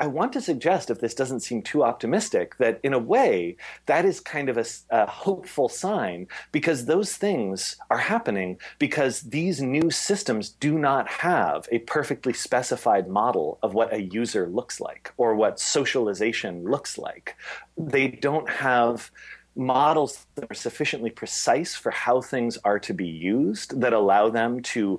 I 0.00 0.06
want 0.06 0.32
to 0.32 0.40
suggest, 0.40 0.90
if 0.90 1.00
this 1.00 1.14
doesn't 1.14 1.40
seem 1.40 1.60
too 1.60 1.84
optimistic, 1.84 2.56
that 2.56 2.80
in 2.82 2.94
a 2.94 2.98
way, 2.98 3.58
that 3.84 4.06
is 4.06 4.18
kind 4.18 4.48
of 4.48 4.56
a, 4.56 4.64
a, 4.88 5.04
hopeful 5.04 5.68
sign 5.68 6.26
because 6.52 6.86
those 6.86 7.14
things 7.14 7.76
are 7.90 7.98
happening 7.98 8.58
because 8.78 9.20
these 9.20 9.60
new 9.60 9.90
systems 9.90 10.48
do 10.48 10.78
not 10.78 11.06
have 11.06 11.68
a 11.70 11.80
perfectly 11.80 12.32
specified 12.32 13.08
model 13.08 13.58
of 13.62 13.74
what 13.74 13.92
a 13.92 14.02
user 14.02 14.48
looks 14.48 14.80
like 14.80 15.12
or 15.18 15.34
what 15.34 15.60
socialization 15.60 16.64
looks 16.64 16.96
like. 16.96 17.36
They 17.76 18.08
don't 18.08 18.48
have 18.48 19.10
models 19.54 20.26
that 20.36 20.50
are 20.50 20.54
sufficiently 20.54 21.10
precise 21.10 21.74
for 21.74 21.90
how 21.90 22.22
things 22.22 22.56
are 22.64 22.78
to 22.78 22.94
be 22.94 23.06
used 23.06 23.78
that 23.82 23.92
allow 23.92 24.30
them 24.30 24.62
to 24.62 24.98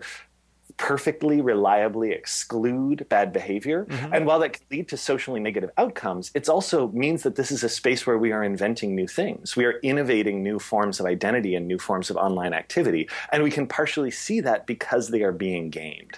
perfectly 0.81 1.41
reliably 1.41 2.11
exclude 2.11 3.07
bad 3.07 3.31
behavior. 3.31 3.85
Mm-hmm. 3.85 4.13
And 4.15 4.25
while 4.25 4.39
that 4.39 4.53
can 4.53 4.65
lead 4.71 4.89
to 4.89 4.97
socially 4.97 5.39
negative 5.39 5.69
outcomes, 5.77 6.31
it 6.33 6.49
also 6.49 6.87
means 6.87 7.21
that 7.21 7.35
this 7.35 7.51
is 7.51 7.63
a 7.63 7.69
space 7.69 8.07
where 8.07 8.17
we 8.17 8.31
are 8.31 8.43
inventing 8.43 8.95
new 8.95 9.07
things. 9.07 9.55
We 9.55 9.65
are 9.65 9.79
innovating 9.83 10.41
new 10.41 10.57
forms 10.57 10.99
of 10.99 11.05
identity 11.05 11.53
and 11.53 11.67
new 11.67 11.77
forms 11.77 12.09
of 12.09 12.17
online 12.17 12.53
activity. 12.53 13.07
And 13.31 13.43
we 13.43 13.51
can 13.51 13.67
partially 13.67 14.09
see 14.09 14.41
that 14.41 14.65
because 14.65 15.09
they 15.09 15.21
are 15.21 15.31
being 15.31 15.69
gamed. 15.69 16.17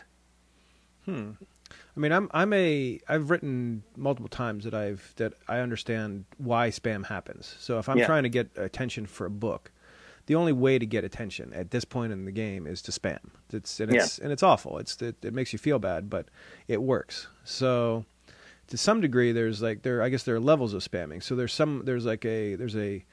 Hmm. 1.03 1.31
I 1.95 1.99
mean, 1.99 2.13
I'm 2.13 2.29
I'm 2.33 2.53
a 2.53 3.01
I've 3.09 3.29
written 3.29 3.83
multiple 3.97 4.29
times 4.29 4.63
that 4.63 4.73
I've 4.73 5.13
that 5.17 5.33
I 5.49 5.59
understand 5.59 6.23
why 6.37 6.69
spam 6.69 7.05
happens. 7.05 7.55
So 7.59 7.79
if 7.79 7.89
I'm 7.89 7.97
yeah. 7.97 8.05
trying 8.05 8.23
to 8.23 8.29
get 8.29 8.49
attention 8.55 9.05
for 9.07 9.25
a 9.25 9.29
book, 9.29 9.71
the 10.25 10.35
only 10.35 10.53
way 10.53 10.79
to 10.79 10.85
get 10.85 11.03
attention 11.03 11.53
at 11.53 11.71
this 11.71 11.85
point 11.85 12.13
in 12.13 12.25
the 12.25 12.31
game 12.31 12.65
is 12.65 12.81
to 12.83 12.91
spam. 12.91 13.19
It's 13.51 13.79
and 13.79 13.93
it's 13.93 14.17
yeah. 14.17 14.23
and 14.23 14.33
it's 14.33 14.43
awful. 14.43 14.77
It's 14.77 15.01
it, 15.01 15.17
it 15.23 15.33
makes 15.33 15.53
you 15.53 15.59
feel 15.59 15.79
bad, 15.79 16.09
but 16.09 16.27
it 16.67 16.81
works. 16.81 17.27
So 17.43 18.05
to 18.67 18.77
some 18.77 19.01
degree, 19.01 19.31
there's 19.31 19.61
like 19.61 19.81
there 19.81 20.01
I 20.01 20.09
guess 20.09 20.23
there 20.23 20.35
are 20.35 20.39
levels 20.39 20.73
of 20.73 20.81
spamming. 20.81 21.21
So 21.21 21.35
there's 21.35 21.53
some 21.53 21.83
there's 21.85 22.05
like 22.05 22.25
a 22.25 22.55
there's 22.55 22.75
a 22.75 23.03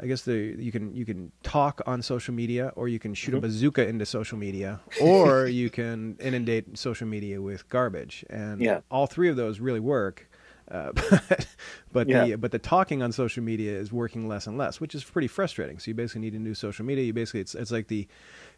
I 0.00 0.06
guess 0.06 0.22
the 0.22 0.56
you 0.58 0.72
can 0.72 0.94
you 0.94 1.04
can 1.04 1.32
talk 1.42 1.80
on 1.86 2.02
social 2.02 2.32
media, 2.32 2.72
or 2.76 2.88
you 2.88 2.98
can 2.98 3.14
shoot 3.14 3.32
mm-hmm. 3.32 3.38
a 3.38 3.48
bazooka 3.48 3.86
into 3.86 4.06
social 4.06 4.38
media, 4.38 4.80
or 5.00 5.46
you 5.46 5.68
can 5.70 6.16
inundate 6.18 6.78
social 6.78 7.06
media 7.06 7.42
with 7.42 7.68
garbage, 7.68 8.24
and 8.30 8.60
yeah. 8.60 8.80
all 8.90 9.06
three 9.06 9.28
of 9.28 9.36
those 9.36 9.60
really 9.60 9.80
work. 9.80 10.28
Uh, 10.70 10.92
but 11.10 11.46
but 11.92 12.08
yeah. 12.08 12.24
the 12.24 12.36
but 12.36 12.50
the 12.52 12.58
talking 12.58 13.02
on 13.02 13.12
social 13.12 13.42
media 13.42 13.76
is 13.76 13.92
working 13.92 14.28
less 14.28 14.46
and 14.46 14.56
less, 14.56 14.80
which 14.80 14.94
is 14.94 15.04
pretty 15.04 15.28
frustrating. 15.28 15.78
So 15.78 15.90
you 15.90 15.94
basically 15.94 16.22
need 16.22 16.34
a 16.34 16.38
new 16.38 16.54
social 16.54 16.84
media. 16.84 17.04
You 17.04 17.12
basically 17.12 17.40
it's 17.40 17.54
it's 17.54 17.70
like 17.70 17.88
the 17.88 18.06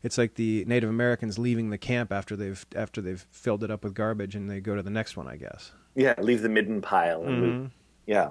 it's 0.03 0.19
like 0.19 0.35
the 0.35 0.65
Native 0.67 0.91
Americans 0.91 1.39
leaving 1.39 1.71
the 1.71 1.79
camp 1.79 2.13
after 2.13 2.37
they've 2.37 2.65
after 2.77 3.01
they've 3.01 3.25
filled 3.31 3.65
it 3.65 3.71
up 3.71 3.85
with 3.85 3.95
garbage 3.95 4.35
and 4.35 4.51
they 4.51 4.61
go 4.61 4.77
to 4.77 4.83
the 4.83 4.91
next 4.91 5.17
one, 5.17 5.29
I 5.29 5.37
guess. 5.37 5.73
Yeah, 5.95 6.15
leave 6.19 6.43
the 6.43 6.49
midden 6.49 6.81
pile. 6.83 7.23
Mm-hmm. 7.23 7.67
yeah. 8.07 8.31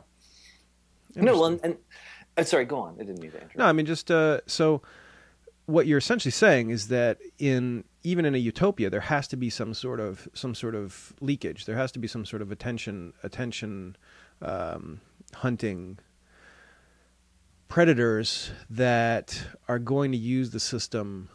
No, 1.16 1.34
well, 1.34 1.60
and, 1.64 1.78
and 2.36 2.48
sorry, 2.48 2.66
go 2.66 2.80
on. 2.80 2.96
I 2.96 3.04
didn't 3.04 3.22
mean 3.22 3.32
to 3.32 3.38
interrupt. 3.38 3.58
No, 3.58 3.66
I 3.66 3.74
mean 3.74 3.86
just 3.86 4.10
uh, 4.10 4.42
so 4.48 4.82
what 5.66 5.88
you're 5.88 6.00
essentially 6.00 6.32
saying 6.32 6.70
is 6.70 6.88
that 6.90 7.20
in 7.40 7.84
even 8.04 8.26
in 8.26 8.36
a 8.36 8.38
utopia 8.38 8.90
there 8.90 9.00
has 9.00 9.28
to 9.30 9.38
be 9.38 9.50
some 9.50 9.74
sort 9.74 10.00
of 10.00 10.28
some 10.34 10.54
sort 10.54 10.76
of 10.76 11.14
leakage. 11.22 11.66
There 11.66 11.78
has 11.78 11.92
to 11.94 12.00
be 12.00 12.08
some 12.08 12.26
sort 12.26 12.42
of 12.42 12.52
attention 12.52 13.14
attention 13.24 13.96
um, 14.42 15.02
hunting 15.36 16.00
predators 17.70 18.52
that 18.70 19.48
are 19.68 19.80
going 19.80 20.12
to 20.12 20.18
use 20.18 20.52
the 20.52 20.60
system 20.60 21.30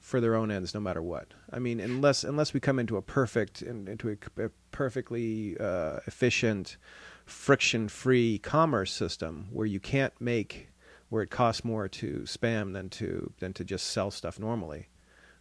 for 0.00 0.20
their 0.20 0.34
own 0.34 0.50
ends 0.50 0.74
no 0.74 0.80
matter 0.80 1.02
what. 1.02 1.28
I 1.50 1.58
mean 1.58 1.80
unless 1.80 2.24
unless 2.24 2.52
we 2.52 2.60
come 2.60 2.78
into 2.78 2.96
a 2.96 3.02
perfect 3.02 3.62
into 3.62 4.16
a, 4.38 4.48
perfectly 4.70 5.56
uh, 5.58 6.00
efficient 6.06 6.76
friction 7.24 7.88
free 7.88 8.38
commerce 8.38 8.92
system 8.92 9.48
where 9.50 9.66
you 9.66 9.80
can't 9.80 10.12
make 10.20 10.68
where 11.08 11.22
it 11.22 11.30
costs 11.30 11.64
more 11.64 11.88
to 11.88 12.20
spam 12.26 12.72
than 12.72 12.90
to 12.90 13.32
than 13.38 13.52
to 13.54 13.64
just 13.64 13.86
sell 13.86 14.10
stuff 14.10 14.38
normally 14.38 14.88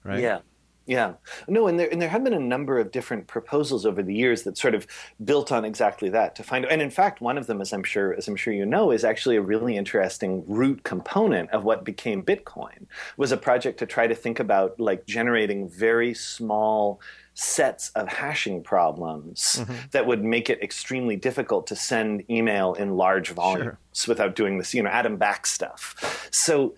right? 0.03 0.21
Yeah 0.21 0.39
yeah. 0.85 1.13
No, 1.47 1.67
and 1.67 1.79
there 1.79 1.87
and 1.91 2.01
there 2.01 2.09
have 2.09 2.23
been 2.23 2.33
a 2.33 2.39
number 2.39 2.79
of 2.79 2.91
different 2.91 3.27
proposals 3.27 3.85
over 3.85 4.01
the 4.01 4.13
years 4.13 4.43
that 4.43 4.57
sort 4.57 4.73
of 4.73 4.87
built 5.23 5.51
on 5.51 5.63
exactly 5.63 6.09
that 6.09 6.35
to 6.35 6.43
find 6.43 6.65
and 6.65 6.81
in 6.81 6.89
fact 6.89 7.21
one 7.21 7.37
of 7.37 7.47
them 7.47 7.61
as 7.61 7.71
I'm 7.71 7.83
sure 7.83 8.13
as 8.15 8.27
I'm 8.27 8.35
sure 8.35 8.53
you 8.53 8.65
know 8.65 8.91
is 8.91 9.03
actually 9.03 9.35
a 9.35 9.41
really 9.41 9.77
interesting 9.77 10.43
root 10.47 10.83
component 10.83 11.51
of 11.51 11.63
what 11.63 11.85
became 11.85 12.23
Bitcoin 12.23 12.87
was 13.15 13.31
a 13.31 13.37
project 13.37 13.79
to 13.79 13.85
try 13.85 14.07
to 14.07 14.15
think 14.15 14.39
about 14.39 14.79
like 14.79 15.05
generating 15.05 15.69
very 15.69 16.13
small 16.13 16.99
sets 17.33 17.89
of 17.91 18.07
hashing 18.07 18.61
problems 18.61 19.57
mm-hmm. 19.59 19.73
that 19.91 20.05
would 20.05 20.23
make 20.23 20.49
it 20.49 20.61
extremely 20.61 21.15
difficult 21.15 21.67
to 21.67 21.75
send 21.75 22.29
email 22.29 22.73
in 22.73 22.97
large 22.97 23.29
volumes 23.29 23.77
sure. 23.93 24.11
without 24.11 24.35
doing 24.35 24.57
this, 24.57 24.73
you 24.73 24.83
know, 24.83 24.89
Adam 24.89 25.15
Back 25.15 25.45
stuff. 25.45 26.27
So 26.31 26.75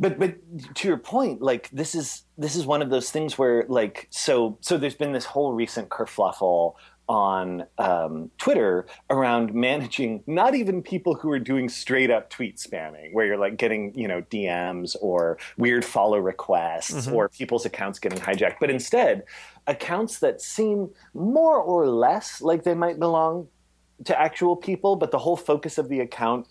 but 0.00 0.18
but 0.18 0.34
to 0.76 0.88
your 0.88 0.96
point, 0.96 1.42
like 1.42 1.68
this 1.70 1.94
is 1.94 2.22
this 2.38 2.56
is 2.56 2.64
one 2.64 2.80
of 2.80 2.88
those 2.88 3.10
things 3.10 3.36
where 3.36 3.66
like 3.68 4.08
so 4.10 4.56
so 4.62 4.78
there's 4.78 4.94
been 4.94 5.12
this 5.12 5.26
whole 5.26 5.52
recent 5.52 5.90
kerfluffle 5.90 6.74
on 7.06 7.66
um, 7.76 8.30
Twitter 8.38 8.86
around 9.10 9.52
managing 9.68 10.22
not 10.26 10.54
even 10.54 10.82
people 10.82 11.14
who 11.14 11.30
are 11.30 11.38
doing 11.38 11.68
straight 11.68 12.10
up 12.10 12.30
tweet 12.30 12.56
spamming, 12.56 13.12
where 13.12 13.26
you're 13.26 13.36
like 13.36 13.58
getting 13.58 13.92
you 13.94 14.08
know 14.08 14.22
DMs 14.22 14.96
or 15.02 15.36
weird 15.58 15.84
follow 15.84 16.18
requests 16.18 17.06
mm-hmm. 17.06 17.14
or 17.14 17.28
people's 17.28 17.66
accounts 17.66 17.98
getting 17.98 18.18
hijacked, 18.18 18.56
but 18.58 18.70
instead 18.70 19.24
accounts 19.66 20.20
that 20.20 20.40
seem 20.40 20.88
more 21.12 21.58
or 21.58 21.86
less 21.86 22.40
like 22.40 22.64
they 22.64 22.74
might 22.74 22.98
belong 22.98 23.46
to 24.06 24.18
actual 24.18 24.56
people, 24.56 24.96
but 24.96 25.10
the 25.10 25.18
whole 25.18 25.36
focus 25.36 25.76
of 25.76 25.90
the 25.90 26.00
account 26.00 26.48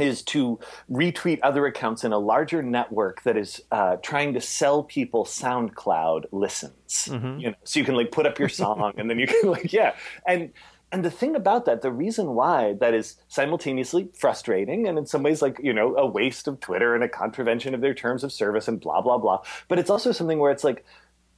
is 0.00 0.22
to 0.22 0.58
retweet 0.90 1.38
other 1.42 1.66
accounts 1.66 2.04
in 2.04 2.12
a 2.12 2.18
larger 2.18 2.62
network 2.62 3.22
that 3.22 3.36
is 3.36 3.60
uh, 3.70 3.96
trying 3.96 4.34
to 4.34 4.40
sell 4.40 4.82
people 4.82 5.24
SoundCloud 5.24 6.26
listens. 6.32 7.08
Mm-hmm. 7.08 7.40
You 7.40 7.50
know, 7.50 7.56
so 7.64 7.80
you 7.80 7.84
can 7.84 7.94
like 7.94 8.12
put 8.12 8.26
up 8.26 8.38
your 8.38 8.48
song 8.48 8.92
and 8.96 9.08
then 9.08 9.18
you 9.18 9.26
can 9.26 9.42
like 9.44 9.72
yeah, 9.72 9.94
and 10.26 10.52
and 10.92 11.04
the 11.04 11.10
thing 11.10 11.36
about 11.36 11.66
that, 11.66 11.82
the 11.82 11.92
reason 11.92 12.34
why 12.34 12.74
that 12.80 12.94
is 12.94 13.16
simultaneously 13.28 14.08
frustrating 14.18 14.88
and 14.88 14.98
in 14.98 15.06
some 15.06 15.22
ways 15.22 15.40
like 15.40 15.58
you 15.62 15.72
know 15.72 15.94
a 15.96 16.06
waste 16.06 16.48
of 16.48 16.60
Twitter 16.60 16.94
and 16.94 17.04
a 17.04 17.08
contravention 17.08 17.74
of 17.74 17.80
their 17.80 17.94
terms 17.94 18.24
of 18.24 18.32
service 18.32 18.68
and 18.68 18.80
blah 18.80 19.00
blah 19.00 19.18
blah, 19.18 19.42
but 19.68 19.78
it's 19.78 19.90
also 19.90 20.12
something 20.12 20.38
where 20.38 20.52
it's 20.52 20.64
like 20.64 20.84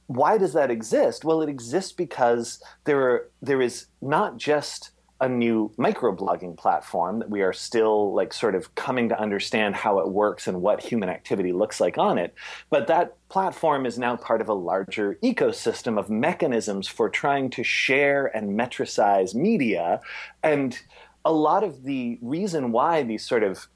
why 0.07 0.37
does 0.37 0.53
that 0.53 0.69
exist? 0.69 1.23
Well, 1.23 1.41
it 1.41 1.49
exists 1.49 1.91
because 1.91 2.61
there 2.83 3.01
are, 3.01 3.29
there 3.41 3.61
is 3.61 3.87
not 4.01 4.37
just 4.37 4.91
a 5.23 5.29
new 5.29 5.71
microblogging 5.77 6.57
platform 6.57 7.19
that 7.19 7.29
we 7.29 7.41
are 7.41 7.53
still 7.53 8.13
like 8.13 8.33
sort 8.33 8.55
of 8.55 8.75
coming 8.75 9.07
to 9.07 9.19
understand 9.19 9.73
how 9.73 9.99
it 9.99 10.09
works 10.09 10.47
and 10.47 10.61
what 10.61 10.83
human 10.83 11.07
activity 11.07 11.53
looks 11.53 11.79
like 11.79 11.97
on 11.97 12.17
it. 12.17 12.35
But 12.69 12.87
that 12.87 13.15
platform 13.29 13.85
is 13.85 13.97
now 13.97 14.17
part 14.17 14.41
of 14.41 14.49
a 14.49 14.53
larger 14.53 15.17
ecosystem 15.23 15.97
of 15.97 16.09
mechanisms 16.09 16.89
for 16.89 17.09
trying 17.09 17.49
to 17.51 17.63
share 17.63 18.35
and 18.35 18.59
metricize 18.59 19.33
media. 19.33 20.01
And 20.43 20.77
a 21.23 21.31
lot 21.31 21.63
of 21.63 21.83
the 21.83 22.19
reason 22.21 22.73
why 22.73 23.03
these 23.03 23.25
sort 23.25 23.43
of 23.43 23.67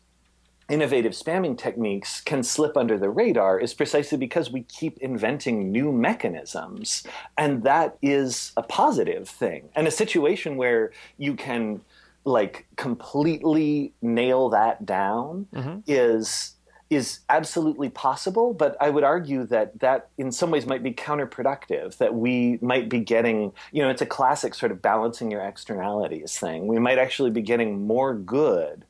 innovative 0.69 1.13
spamming 1.13 1.57
techniques 1.57 2.21
can 2.21 2.43
slip 2.43 2.75
under 2.75 2.97
the 2.97 3.09
radar 3.09 3.59
is 3.59 3.73
precisely 3.73 4.17
because 4.17 4.51
we 4.51 4.63
keep 4.63 4.97
inventing 4.99 5.71
new 5.71 5.91
mechanisms. 5.91 7.03
And 7.37 7.63
that 7.63 7.97
is 8.01 8.51
a 8.57 8.63
positive 8.63 9.29
thing. 9.29 9.69
And 9.75 9.87
a 9.87 9.91
situation 9.91 10.57
where 10.57 10.91
you 11.17 11.35
can 11.35 11.81
like 12.25 12.67
completely 12.75 13.93
nail 14.01 14.49
that 14.49 14.85
down 14.85 15.47
mm-hmm. 15.53 15.79
is 15.87 16.53
is 16.89 17.19
absolutely 17.27 17.89
possible, 17.89 18.53
but 18.53 18.77
I 18.79 18.89
would 18.89 19.03
argue 19.03 19.45
that 19.47 19.79
that 19.79 20.09
in 20.17 20.31
some 20.31 20.51
ways 20.51 20.65
might 20.65 20.83
be 20.83 20.93
counterproductive, 20.93 21.97
that 21.97 22.15
we 22.15 22.59
might 22.61 22.87
be 22.87 22.99
getting, 22.99 23.51
you 23.73 23.81
know, 23.81 23.89
it's 23.89 24.01
a 24.01 24.05
classic 24.05 24.55
sort 24.55 24.71
of 24.71 24.81
balancing 24.81 25.29
your 25.29 25.41
externalities 25.41 26.37
thing. 26.37 26.67
We 26.67 26.79
might 26.79 26.97
actually 26.97 27.31
be 27.31 27.41
getting 27.41 27.85
more 27.85 28.13
good 28.13 28.85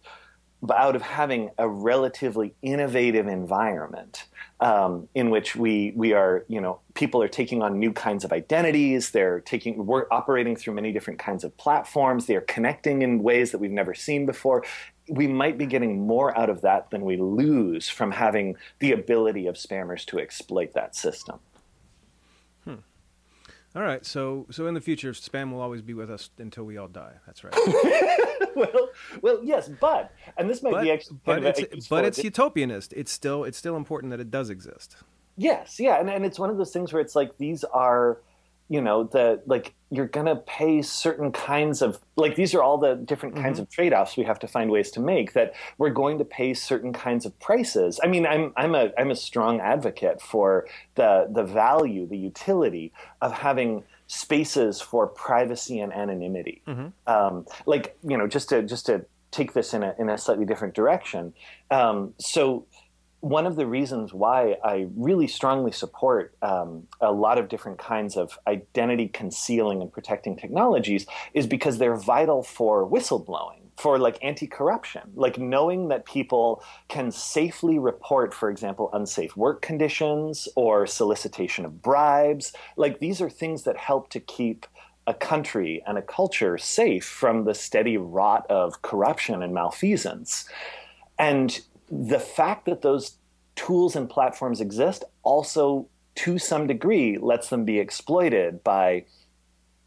out 0.72 0.96
of 0.96 1.02
having 1.02 1.52
a 1.58 1.68
relatively 1.68 2.54
innovative 2.62 3.28
environment 3.28 4.26
um, 4.60 5.08
in 5.14 5.30
which 5.30 5.56
we 5.56 5.94
we 5.96 6.14
are 6.14 6.46
you 6.48 6.60
know 6.60 6.80
people 6.94 7.22
are 7.22 7.28
taking 7.28 7.62
on 7.62 7.80
new 7.80 7.92
kinds 7.92 8.24
of 8.24 8.32
identities 8.32 9.12
they're 9.12 9.42
taking 9.42 9.86
we're 9.86 10.08
operating 10.12 10.56
through 10.56 10.74
many 10.74 10.92
different 10.92 11.20
kinds 11.20 11.44
of 11.44 11.56
platforms 11.58 12.26
they 12.26 12.36
are 12.36 12.42
connecting 12.42 13.02
in 13.02 13.22
ways 13.22 13.52
that 13.52 13.60
we've 13.60 13.72
never 13.72 13.94
seen 13.94 14.26
before 14.26 14.64
we 15.10 15.28
might 15.28 15.58
be 15.58 15.66
getting 15.66 16.06
more 16.06 16.38
out 16.38 16.50
of 16.50 16.62
that 16.62 16.90
than 16.90 17.06
we 17.06 17.18
lose 17.18 17.88
from 17.88 18.12
having 18.12 18.58
the 18.80 18.92
ability 18.92 19.48
of 19.48 19.56
spammers 19.56 20.06
to 20.06 20.20
exploit 20.20 20.74
that 20.74 20.96
system. 20.96 21.40
All 23.78 23.84
right 23.84 24.06
so 24.06 24.48
so 24.50 24.66
in 24.66 24.74
the 24.74 24.82
future 24.82 25.12
spam 25.12 25.52
will 25.52 25.62
always 25.62 25.84
be 25.84 25.94
with 25.94 26.10
us 26.10 26.32
until 26.40 26.64
we 26.64 26.78
all 26.78 26.88
die 26.88 27.14
that's 27.28 27.44
right 27.44 27.54
well, 28.58 28.90
well, 29.22 29.40
yes, 29.44 29.70
but 29.80 30.12
and 30.38 30.50
this 30.50 30.64
might 30.64 30.72
but, 30.72 30.84
be 30.84 30.92
actually, 30.92 31.20
but 31.24 31.44
it's 31.44 31.88
but 31.88 32.06
it's 32.06 32.20
utopianist. 32.20 32.94
It's 32.96 33.12
still 33.12 33.44
it's 33.44 33.58
still 33.58 33.76
important 33.76 34.12
that 34.12 34.20
it 34.20 34.32
does 34.32 34.50
exist. 34.50 34.98
Yes, 35.38 35.80
yeah, 35.80 36.00
and 36.00 36.10
and 36.10 36.26
it's 36.26 36.40
one 36.40 36.50
of 36.50 36.58
those 36.58 36.72
things 36.72 36.92
where 36.92 37.02
it's 37.02 37.16
like 37.16 37.38
these 37.38 37.64
are, 37.64 38.18
you 38.70 38.82
know, 38.82 39.04
the 39.04 39.42
like 39.46 39.74
you're 39.90 40.08
gonna 40.08 40.36
pay 40.36 40.82
certain 40.82 41.32
kinds 41.32 41.82
of 41.82 42.00
like 42.16 42.36
these 42.36 42.54
are 42.54 42.62
all 42.62 42.78
the 42.78 42.96
different 42.96 43.36
kinds 43.36 43.56
mm-hmm. 43.56 43.64
of 43.64 43.70
trade-offs 43.70 44.18
we 44.18 44.24
have 44.24 44.40
to 44.40 44.48
find 44.48 44.70
ways 44.70 44.92
to 44.92 45.00
make 45.00 45.34
that 45.34 45.54
we're 45.78 45.90
going 45.90 46.18
to 46.18 46.26
pay 46.26 46.54
certain 46.54 46.92
kinds 46.92 47.26
of 47.26 47.40
prices. 47.40 48.00
I 48.04 48.08
mean, 48.08 48.26
I'm 48.26 48.54
I'm 48.58 48.76
a 48.76 48.92
I'm 48.98 49.12
a 49.12 49.16
strong 49.16 49.60
advocate 49.62 50.22
for 50.22 50.68
the 50.96 51.28
the 51.32 51.44
value, 51.44 52.08
the 52.08 52.18
utility 52.18 52.92
of 53.22 53.32
having 53.32 53.84
spaces 54.08 54.82
for 54.82 55.08
privacy 55.08 55.80
and 55.80 55.94
anonymity. 55.94 56.62
Mm-hmm. 56.68 56.88
Um, 57.08 57.46
like 57.66 57.98
you 58.04 58.18
know, 58.18 58.28
just 58.28 58.50
to 58.50 58.64
just 58.64 58.86
to 58.88 59.06
take 59.32 59.54
this 59.54 59.74
in 59.74 59.84
a 59.84 59.96
in 60.00 60.10
a 60.10 60.18
slightly 60.18 60.46
different 60.46 60.74
direction. 60.74 61.34
Um, 61.72 62.14
so 62.18 62.66
one 63.22 63.48
of 63.48 63.56
the 63.56 63.66
reasons 63.66 64.14
why 64.14 64.58
I 64.64 64.88
really 64.96 65.28
strongly 65.28 65.72
support 65.72 66.36
um, 66.42 66.88
a 67.02 67.12
lot 67.12 67.38
of 67.38 67.50
different 67.50 67.80
kinds 67.80 68.16
of 68.16 68.38
identity 68.48 69.08
concealing 69.08 69.82
and 69.82 69.92
protecting 69.92 70.38
technologies 70.38 71.08
is 71.34 71.48
because 71.48 71.78
they're 71.78 71.96
vital 71.96 72.44
for 72.44 72.88
whistleblowing 72.88 73.62
for 73.78 74.00
like 74.00 74.18
anti-corruption 74.24 75.02
like 75.14 75.38
knowing 75.38 75.88
that 75.90 76.04
people 76.06 76.64
can 76.88 77.12
safely 77.12 77.78
report 77.78 78.34
for 78.34 78.50
example 78.50 78.90
unsafe 78.94 79.38
work 79.38 79.62
conditions 79.62 80.48
or 80.56 80.88
solicitation 80.88 81.64
of 81.64 81.82
bribes. 81.82 82.54
Like 82.76 83.00
these 83.00 83.22
are 83.22 83.30
things 83.30 83.64
that 83.64 83.78
help 83.78 84.10
to 84.12 84.20
keep 84.20 84.66
a 85.06 85.14
country 85.14 85.82
and 85.88 85.98
a 85.98 86.02
culture 86.02 86.58
safe 86.58 87.06
from 87.06 87.46
the 87.46 87.54
steady 87.56 87.98
rot 87.98 88.46
of 88.50 88.82
corruption 88.82 89.42
and 89.42 89.54
malfeasance. 89.54 90.50
And 91.18 91.60
the 91.90 92.20
fact 92.20 92.66
that 92.66 92.82
those 92.82 93.18
tools 93.56 93.96
and 93.96 94.10
platforms 94.10 94.62
exist 94.62 95.04
also 95.24 95.88
to 96.16 96.38
some 96.38 96.68
degree 96.68 97.18
lets 97.18 97.50
them 97.50 97.66
be 97.66 97.80
exploited 97.80 98.64
by 98.64 99.06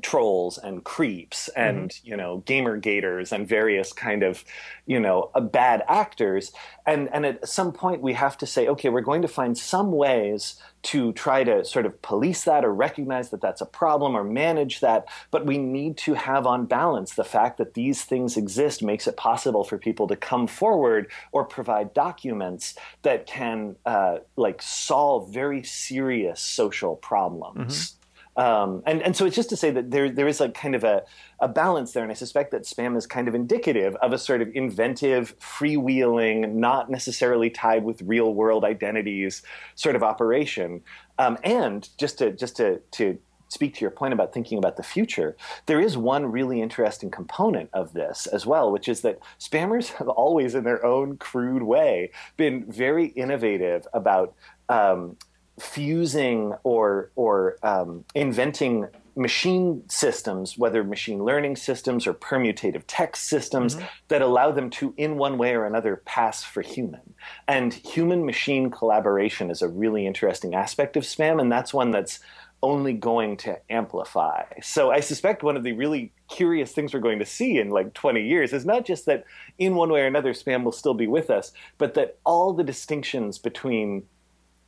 trolls 0.02 0.58
and 0.58 0.84
creeps 0.84 1.48
and 1.50 1.90
mm-hmm. 1.90 2.08
you 2.08 2.16
know 2.16 2.38
gamer 2.46 2.76
gators 2.76 3.32
and 3.32 3.46
various 3.46 3.92
kind 3.92 4.22
of 4.22 4.44
you 4.86 4.98
know 4.98 5.30
uh, 5.34 5.40
bad 5.40 5.82
actors 5.88 6.52
and 6.86 7.08
and 7.12 7.26
at 7.26 7.46
some 7.48 7.72
point 7.72 8.02
we 8.02 8.12
have 8.12 8.36
to 8.36 8.46
say 8.46 8.66
okay 8.68 8.88
we're 8.88 9.00
going 9.00 9.22
to 9.22 9.28
find 9.28 9.56
some 9.56 9.92
ways 9.92 10.60
to 10.82 11.12
try 11.12 11.44
to 11.44 11.64
sort 11.64 11.84
of 11.84 12.00
police 12.00 12.44
that 12.44 12.64
or 12.64 12.72
recognize 12.72 13.30
that 13.30 13.40
that's 13.40 13.60
a 13.60 13.66
problem 13.66 14.16
or 14.16 14.24
manage 14.24 14.80
that 14.80 15.06
but 15.30 15.46
we 15.46 15.58
need 15.58 15.96
to 15.96 16.14
have 16.14 16.46
on 16.46 16.66
balance 16.66 17.14
the 17.14 17.24
fact 17.24 17.58
that 17.58 17.74
these 17.74 18.04
things 18.04 18.36
exist 18.36 18.82
makes 18.82 19.06
it 19.06 19.16
possible 19.16 19.64
for 19.64 19.78
people 19.78 20.06
to 20.08 20.16
come 20.16 20.46
forward 20.46 21.10
or 21.32 21.44
provide 21.44 21.92
documents 21.92 22.74
that 23.02 23.26
can 23.26 23.76
uh, 23.86 24.18
like 24.36 24.62
solve 24.62 25.32
very 25.32 25.62
serious 25.62 26.40
social 26.40 26.96
problems 26.96 27.92
mm-hmm. 27.92 27.99
Um, 28.36 28.82
and, 28.86 29.02
and 29.02 29.16
so 29.16 29.26
it's 29.26 29.36
just 29.36 29.50
to 29.50 29.56
say 29.56 29.70
that 29.70 29.90
there, 29.90 30.08
there 30.08 30.28
is 30.28 30.40
like 30.40 30.54
kind 30.54 30.74
of 30.74 30.84
a, 30.84 31.02
a 31.40 31.48
balance 31.48 31.92
there. 31.92 32.02
And 32.02 32.12
I 32.12 32.14
suspect 32.14 32.52
that 32.52 32.62
spam 32.62 32.96
is 32.96 33.06
kind 33.06 33.28
of 33.28 33.34
indicative 33.34 33.96
of 33.96 34.12
a 34.12 34.18
sort 34.18 34.40
of 34.40 34.48
inventive, 34.54 35.38
freewheeling, 35.40 36.52
not 36.54 36.90
necessarily 36.90 37.50
tied 37.50 37.84
with 37.84 38.00
real 38.02 38.32
world 38.32 38.64
identities 38.64 39.42
sort 39.74 39.96
of 39.96 40.02
operation. 40.02 40.80
Um, 41.18 41.38
and 41.44 41.88
just 41.98 42.18
to, 42.18 42.32
just 42.32 42.56
to, 42.56 42.80
to 42.92 43.18
speak 43.48 43.74
to 43.74 43.80
your 43.80 43.90
point 43.90 44.14
about 44.14 44.32
thinking 44.32 44.58
about 44.58 44.76
the 44.76 44.82
future, 44.82 45.36
there 45.66 45.80
is 45.80 45.96
one 45.96 46.24
really 46.26 46.62
interesting 46.62 47.10
component 47.10 47.68
of 47.72 47.92
this 47.92 48.26
as 48.28 48.46
well, 48.46 48.70
which 48.70 48.88
is 48.88 49.00
that 49.00 49.18
spammers 49.40 49.88
have 49.94 50.08
always, 50.08 50.54
in 50.54 50.64
their 50.64 50.86
own 50.86 51.16
crude 51.16 51.64
way, 51.64 52.12
been 52.36 52.64
very 52.70 53.06
innovative 53.06 53.86
about 53.92 54.34
um, 54.68 55.16
fusing 55.60 56.54
or 56.64 57.10
or 57.14 57.56
um, 57.62 58.04
inventing 58.14 58.88
machine 59.16 59.82
systems, 59.88 60.56
whether 60.56 60.82
machine 60.84 61.24
learning 61.24 61.56
systems 61.56 62.06
or 62.06 62.14
permutative 62.14 62.82
text 62.86 63.28
systems, 63.28 63.74
mm-hmm. 63.74 63.84
that 64.08 64.22
allow 64.22 64.50
them 64.50 64.70
to, 64.70 64.94
in 64.96 65.16
one 65.16 65.36
way 65.36 65.54
or 65.54 65.66
another, 65.66 65.96
pass 66.06 66.42
for 66.42 66.62
human. 66.62 67.14
And 67.48 67.74
human 67.74 68.24
machine 68.24 68.70
collaboration 68.70 69.50
is 69.50 69.62
a 69.62 69.68
really 69.68 70.06
interesting 70.06 70.54
aspect 70.54 70.96
of 70.96 71.02
spam, 71.02 71.40
and 71.40 71.50
that's 71.50 71.74
one 71.74 71.90
that's 71.90 72.20
only 72.62 72.92
going 72.92 73.36
to 73.38 73.58
amplify. 73.72 74.44
So 74.62 74.90
I 74.90 75.00
suspect 75.00 75.42
one 75.42 75.56
of 75.56 75.64
the 75.64 75.72
really 75.72 76.12
curious 76.28 76.72
things 76.72 76.92
we're 76.92 77.00
going 77.00 77.18
to 77.18 77.26
see 77.26 77.58
in 77.58 77.70
like 77.70 77.94
20 77.94 78.22
years 78.22 78.52
is 78.52 78.66
not 78.66 78.84
just 78.84 79.06
that 79.06 79.24
in 79.58 79.74
one 79.74 79.90
way 79.90 80.02
or 80.02 80.06
another 80.06 80.34
spam 80.34 80.62
will 80.62 80.72
still 80.72 80.94
be 80.94 81.06
with 81.06 81.30
us, 81.30 81.52
but 81.78 81.94
that 81.94 82.18
all 82.24 82.52
the 82.52 82.64
distinctions 82.64 83.38
between 83.38 84.02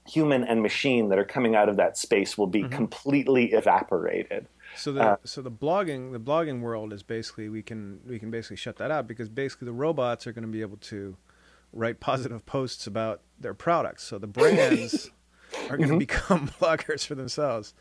human 0.06 0.44
and 0.44 0.62
machine 0.62 1.09
that 1.09 1.18
are 1.18 1.25
coming 1.25 1.54
out 1.54 1.68
of 1.68 1.76
that 1.76 1.97
space 1.97 2.37
will 2.37 2.47
be 2.47 2.62
mm-hmm. 2.62 2.75
completely 2.75 3.52
evaporated. 3.52 4.47
So 4.76 4.92
the 4.92 5.02
uh, 5.02 5.16
so 5.25 5.42
the 5.42 5.50
blogging 5.50 6.12
the 6.12 6.21
blogging 6.21 6.61
world 6.61 6.92
is 6.92 7.02
basically 7.02 7.49
we 7.49 7.62
can 7.62 8.00
we 8.06 8.18
can 8.18 8.30
basically 8.30 8.56
shut 8.56 8.76
that 8.76 8.90
out 8.90 9.06
because 9.06 9.28
basically 9.28 9.66
the 9.66 9.73
robots 9.73 10.26
are 10.26 10.32
going 10.32 10.47
to 10.47 10.50
be 10.50 10.62
able 10.62 10.78
to 10.78 11.16
write 11.73 12.00
positive 12.00 12.44
posts 12.47 12.87
about 12.87 13.21
their 13.38 13.54
products. 13.54 14.04
So 14.04 14.18
the 14.18 14.26
brands 14.28 15.11
are 15.68 15.76
going 15.76 15.88
to 15.88 15.94
mm-hmm. 15.94 15.99
become 15.99 16.49
bloggers 16.61 17.06
for 17.06 17.14
themselves. 17.14 17.75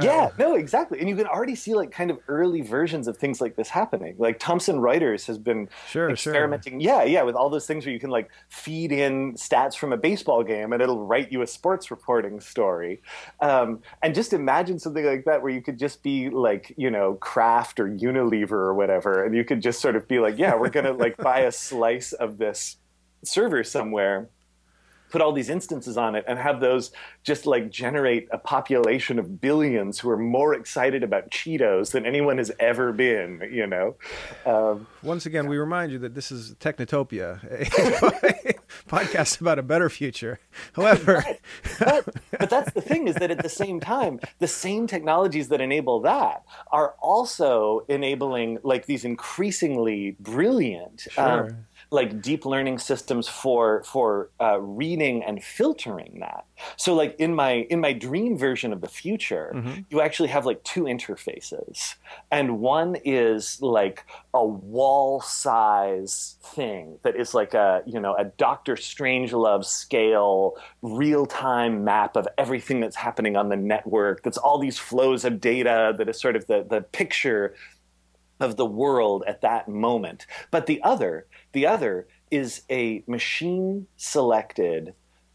Yeah, 0.00 0.30
no, 0.38 0.54
exactly. 0.54 1.00
And 1.00 1.08
you 1.08 1.16
can 1.16 1.26
already 1.26 1.54
see 1.54 1.74
like 1.74 1.90
kind 1.90 2.10
of 2.10 2.18
early 2.28 2.60
versions 2.60 3.08
of 3.08 3.16
things 3.16 3.40
like 3.40 3.56
this 3.56 3.68
happening. 3.68 4.14
Like 4.18 4.38
Thomson 4.38 4.76
Reuters 4.76 5.26
has 5.26 5.38
been 5.38 5.68
sure, 5.88 6.10
experimenting. 6.10 6.80
Sure. 6.80 6.80
Yeah, 6.80 7.04
yeah, 7.04 7.22
with 7.22 7.34
all 7.34 7.50
those 7.50 7.66
things 7.66 7.86
where 7.86 7.92
you 7.92 8.00
can 8.00 8.10
like 8.10 8.30
feed 8.48 8.92
in 8.92 9.34
stats 9.34 9.74
from 9.76 9.92
a 9.92 9.96
baseball 9.96 10.42
game 10.42 10.72
and 10.72 10.82
it'll 10.82 11.06
write 11.06 11.32
you 11.32 11.42
a 11.42 11.46
sports 11.46 11.90
reporting 11.90 12.40
story. 12.40 13.02
Um, 13.40 13.80
and 14.02 14.14
just 14.14 14.32
imagine 14.32 14.78
something 14.78 15.04
like 15.04 15.24
that 15.24 15.42
where 15.42 15.52
you 15.52 15.62
could 15.62 15.78
just 15.78 16.02
be 16.02 16.28
like, 16.28 16.74
you 16.76 16.90
know, 16.90 17.14
Kraft 17.14 17.80
or 17.80 17.88
Unilever 17.88 18.52
or 18.52 18.74
whatever, 18.74 19.24
and 19.24 19.34
you 19.34 19.44
could 19.44 19.62
just 19.62 19.80
sort 19.80 19.96
of 19.96 20.06
be 20.06 20.18
like, 20.18 20.38
yeah, 20.38 20.54
we're 20.54 20.70
going 20.70 20.86
to 20.86 20.92
like 20.92 21.16
buy 21.16 21.40
a 21.40 21.52
slice 21.52 22.12
of 22.12 22.38
this 22.38 22.76
server 23.24 23.64
somewhere 23.64 24.28
put 25.12 25.20
all 25.20 25.32
these 25.32 25.50
instances 25.50 25.98
on 25.98 26.14
it 26.14 26.24
and 26.26 26.38
have 26.38 26.58
those 26.58 26.90
just 27.22 27.44
like 27.44 27.70
generate 27.70 28.26
a 28.32 28.38
population 28.38 29.18
of 29.18 29.40
billions 29.40 30.00
who 30.00 30.08
are 30.08 30.16
more 30.16 30.54
excited 30.54 31.02
about 31.02 31.30
Cheetos 31.30 31.92
than 31.92 32.06
anyone 32.06 32.38
has 32.38 32.50
ever 32.58 32.92
been, 32.92 33.46
you 33.52 33.66
know? 33.66 33.94
Um, 34.46 34.86
Once 35.02 35.26
again, 35.26 35.48
we 35.48 35.58
remind 35.58 35.92
you 35.92 35.98
that 35.98 36.14
this 36.14 36.32
is 36.32 36.54
Technotopia, 36.54 37.44
a 37.44 38.54
podcast 38.88 39.40
about 39.42 39.58
a 39.58 39.62
better 39.62 39.90
future. 39.90 40.40
However, 40.72 41.22
but, 41.78 42.08
but 42.38 42.48
that's 42.48 42.72
the 42.72 42.80
thing 42.80 43.06
is 43.06 43.16
that 43.16 43.30
at 43.30 43.42
the 43.42 43.50
same 43.50 43.80
time, 43.80 44.18
the 44.38 44.48
same 44.48 44.86
technologies 44.86 45.48
that 45.48 45.60
enable 45.60 46.00
that 46.00 46.42
are 46.70 46.94
also 47.00 47.84
enabling 47.88 48.60
like 48.62 48.86
these 48.86 49.04
increasingly 49.04 50.16
brilliant 50.20 51.06
um, 51.18 51.24
sure. 51.24 51.44
um, 51.44 51.66
like 51.92 52.22
deep 52.22 52.46
learning 52.46 52.78
systems 52.78 53.28
for 53.28 53.82
for 53.84 54.30
uh, 54.40 54.58
reading 54.60 55.22
and 55.22 55.44
filtering 55.44 56.18
that. 56.20 56.46
So 56.76 56.94
like 56.94 57.14
in 57.18 57.34
my 57.34 57.66
in 57.70 57.80
my 57.80 57.92
dream 57.92 58.38
version 58.38 58.72
of 58.72 58.80
the 58.80 58.88
future, 58.88 59.52
mm-hmm. 59.54 59.80
you 59.90 60.00
actually 60.00 60.30
have 60.30 60.46
like 60.46 60.62
two 60.64 60.84
interfaces, 60.84 61.94
and 62.30 62.60
one 62.60 62.96
is 63.04 63.60
like 63.60 64.04
a 64.32 64.44
wall 64.44 65.20
size 65.20 66.36
thing 66.42 66.98
that 67.02 67.14
is 67.14 67.34
like 67.34 67.52
a 67.54 67.82
you 67.86 68.00
know 68.00 68.14
a 68.16 68.24
Doctor 68.24 68.74
Strangelove 68.74 69.64
scale 69.64 70.56
real 70.80 71.26
time 71.26 71.84
map 71.84 72.16
of 72.16 72.26
everything 72.38 72.80
that's 72.80 72.96
happening 72.96 73.36
on 73.36 73.50
the 73.50 73.56
network. 73.56 74.22
That's 74.22 74.38
all 74.38 74.58
these 74.58 74.78
flows 74.78 75.24
of 75.24 75.40
data. 75.40 75.94
That 75.96 76.08
is 76.08 76.18
sort 76.18 76.36
of 76.36 76.46
the 76.46 76.64
the 76.68 76.80
picture 76.80 77.54
of 78.42 78.56
the 78.56 78.66
world 78.66 79.24
at 79.26 79.40
that 79.42 79.68
moment. 79.68 80.26
But 80.50 80.66
the 80.66 80.82
other, 80.82 81.26
the 81.52 81.66
other 81.66 82.08
is 82.30 82.62
a 82.70 83.04
machine 83.06 83.86
selected 83.96 84.94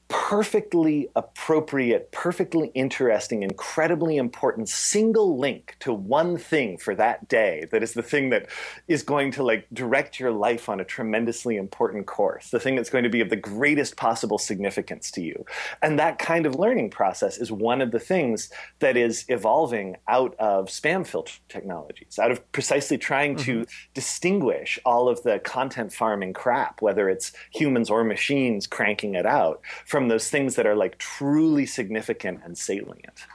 perfectly 0.09 1.09
appropriate, 1.15 2.11
perfectly 2.11 2.71
interesting, 2.73 3.43
incredibly 3.43 4.17
important 4.17 4.69
single 4.69 5.37
link 5.37 5.75
to 5.79 5.93
one 5.93 6.37
thing 6.37 6.77
for 6.77 6.95
that 6.95 7.27
day 7.27 7.67
that 7.71 7.83
is 7.83 7.93
the 7.93 8.03
thing 8.03 8.29
that 8.29 8.47
is 8.87 9.03
going 9.03 9.31
to 9.31 9.43
like 9.43 9.67
direct 9.73 10.19
your 10.19 10.31
life 10.31 10.69
on 10.69 10.79
a 10.79 10.85
tremendously 10.85 11.57
important 11.57 12.05
course, 12.05 12.51
the 12.51 12.59
thing 12.59 12.75
that's 12.75 12.89
going 12.89 13.03
to 13.03 13.09
be 13.09 13.19
of 13.19 13.29
the 13.29 13.35
greatest 13.35 13.97
possible 13.97 14.37
significance 14.37 15.11
to 15.11 15.21
you. 15.21 15.45
And 15.81 15.99
that 15.99 16.19
kind 16.19 16.45
of 16.45 16.55
learning 16.55 16.89
process 16.89 17.37
is 17.37 17.51
one 17.51 17.81
of 17.81 17.91
the 17.91 17.99
things 17.99 18.49
that 18.79 18.95
is 18.95 19.25
evolving 19.27 19.97
out 20.07 20.35
of 20.39 20.67
spam 20.67 21.05
filter 21.05 21.33
technologies, 21.49 22.17
out 22.17 22.31
of 22.31 22.49
precisely 22.53 22.97
trying 22.97 23.35
mm-hmm. 23.35 23.63
to 23.63 23.65
distinguish 23.93 24.79
all 24.85 25.09
of 25.09 25.21
the 25.23 25.39
content 25.39 25.91
farming 25.91 26.33
crap, 26.33 26.81
whether 26.81 27.09
it's 27.09 27.33
humans 27.51 27.89
or 27.89 28.03
machines 28.03 28.67
cranking 28.67 29.15
it 29.15 29.25
out, 29.25 29.61
from 29.85 29.96
from 29.97 30.09
those 30.09 30.29
things 30.29 30.53
that 30.53 30.67
are 30.67 30.75
like 30.75 30.99
truly 30.99 31.65
significant 31.65 32.39
and 32.43 32.55
salient. 32.55 33.25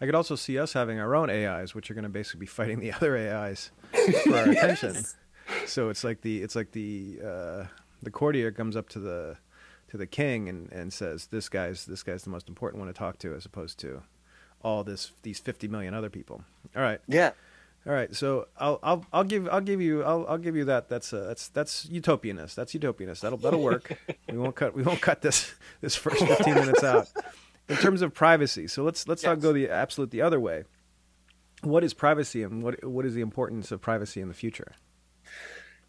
I 0.00 0.06
could 0.06 0.14
also 0.14 0.36
see 0.36 0.56
us 0.56 0.72
having 0.72 1.00
our 1.00 1.16
own 1.16 1.30
AIs, 1.30 1.74
which 1.74 1.90
are 1.90 1.94
going 1.94 2.04
to 2.04 2.08
basically 2.08 2.38
be 2.38 2.46
fighting 2.46 2.78
the 2.78 2.92
other 2.96 3.16
AIs 3.16 3.72
for 4.22 4.36
our 4.36 4.46
yes. 4.52 4.84
attention. 4.84 5.04
So 5.66 5.88
it's 5.88 6.04
like 6.04 6.20
the 6.20 6.40
it's 6.40 6.54
like 6.54 6.70
the 6.70 7.18
uh, 7.24 7.64
the 8.04 8.10
courtier 8.12 8.52
comes 8.52 8.76
up 8.76 8.88
to 8.90 9.00
the 9.00 9.36
to 9.88 9.96
the 9.96 10.06
king 10.06 10.48
and, 10.48 10.70
and 10.70 10.92
says 10.92 11.26
this 11.26 11.48
guy's 11.48 11.86
this 11.86 12.04
guy's 12.04 12.22
the 12.22 12.30
most 12.30 12.48
important 12.48 12.78
one 12.78 12.86
to 12.86 12.94
talk 12.96 13.18
to 13.18 13.34
as 13.34 13.44
opposed 13.44 13.80
to 13.80 14.04
all 14.62 14.84
this 14.84 15.10
these 15.22 15.40
50 15.40 15.66
million 15.66 15.92
other 15.92 16.08
people. 16.08 16.44
All 16.76 16.82
right. 16.82 17.00
Yeah. 17.08 17.32
All 17.84 17.92
right, 17.92 18.14
so 18.14 18.46
I'll 18.56 18.78
I'll 18.82 19.04
I'll 19.12 19.24
give 19.24 19.48
I'll 19.48 19.60
give 19.60 19.80
you 19.80 20.04
I'll 20.04 20.24
I'll 20.28 20.38
give 20.38 20.54
you 20.54 20.64
that. 20.66 20.88
That's 20.88 21.12
uh, 21.12 21.24
that's 21.26 21.48
that's 21.48 21.86
utopianist. 21.86 22.54
That's 22.54 22.72
utopianist. 22.74 23.20
That'll 23.20 23.38
that'll 23.38 23.62
work. 23.72 23.98
we 24.30 24.38
won't 24.38 24.54
cut 24.54 24.74
we 24.74 24.84
won't 24.84 25.00
cut 25.00 25.20
this 25.20 25.52
this 25.80 25.96
first 25.96 26.24
fifteen 26.24 26.54
minutes 26.54 26.84
out. 26.84 27.08
In 27.68 27.76
terms 27.76 28.02
of 28.02 28.14
privacy, 28.14 28.68
so 28.68 28.84
let's 28.84 29.08
let's 29.08 29.22
yes. 29.22 29.30
not 29.30 29.40
go 29.40 29.52
the 29.52 29.68
absolute 29.68 30.10
the 30.10 30.22
other 30.22 30.38
way. 30.38 30.64
What 31.62 31.82
is 31.82 31.92
privacy, 31.92 32.44
and 32.44 32.62
what 32.62 32.84
what 32.84 33.04
is 33.04 33.14
the 33.14 33.20
importance 33.20 33.72
of 33.72 33.80
privacy 33.80 34.20
in 34.20 34.28
the 34.28 34.34
future? 34.34 34.72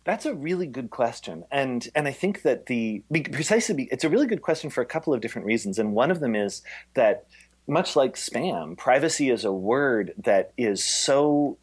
That's 0.03 0.25
a 0.25 0.33
really 0.33 0.67
good 0.67 0.89
question, 0.89 1.43
and 1.51 1.87
and 1.93 2.07
I 2.07 2.11
think 2.11 2.41
that 2.41 2.65
the 2.65 3.03
precisely 3.31 3.87
it's 3.91 4.03
a 4.03 4.09
really 4.09 4.27
good 4.27 4.41
question 4.41 4.71
for 4.71 4.81
a 4.81 4.85
couple 4.85 5.13
of 5.13 5.21
different 5.21 5.45
reasons, 5.45 5.77
and 5.77 5.93
one 5.93 6.09
of 6.09 6.19
them 6.21 6.35
is 6.35 6.63
that 6.95 7.27
much 7.67 7.95
like 7.95 8.15
spam, 8.15 8.77
privacy 8.77 9.29
is 9.29 9.45
a 9.45 9.53
word 9.53 10.13
that 10.17 10.51
is 10.57 10.83
so 10.83 11.57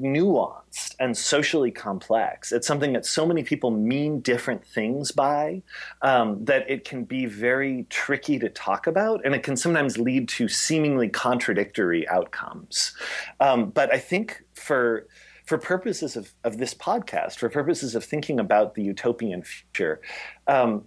nuanced 0.00 0.94
and 0.98 1.16
socially 1.16 1.70
complex. 1.70 2.52
It's 2.52 2.66
something 2.66 2.92
that 2.92 3.06
so 3.06 3.26
many 3.26 3.42
people 3.42 3.70
mean 3.70 4.20
different 4.20 4.64
things 4.64 5.12
by 5.12 5.62
um, 6.02 6.44
that 6.44 6.70
it 6.70 6.84
can 6.84 7.04
be 7.04 7.26
very 7.26 7.86
tricky 7.90 8.38
to 8.38 8.48
talk 8.48 8.86
about, 8.86 9.20
and 9.24 9.34
it 9.34 9.42
can 9.42 9.56
sometimes 9.56 9.98
lead 9.98 10.28
to 10.30 10.48
seemingly 10.48 11.08
contradictory 11.08 12.08
outcomes. 12.08 12.94
Um, 13.40 13.70
but 13.70 13.92
I 13.92 13.98
think 13.98 14.44
for 14.54 15.06
for 15.44 15.58
purposes 15.58 16.16
of, 16.16 16.32
of 16.44 16.58
this 16.58 16.72
podcast, 16.72 17.36
for 17.36 17.48
purposes 17.48 17.94
of 17.94 18.04
thinking 18.04 18.38
about 18.38 18.74
the 18.74 18.82
utopian 18.82 19.42
future, 19.42 20.00
um, 20.46 20.84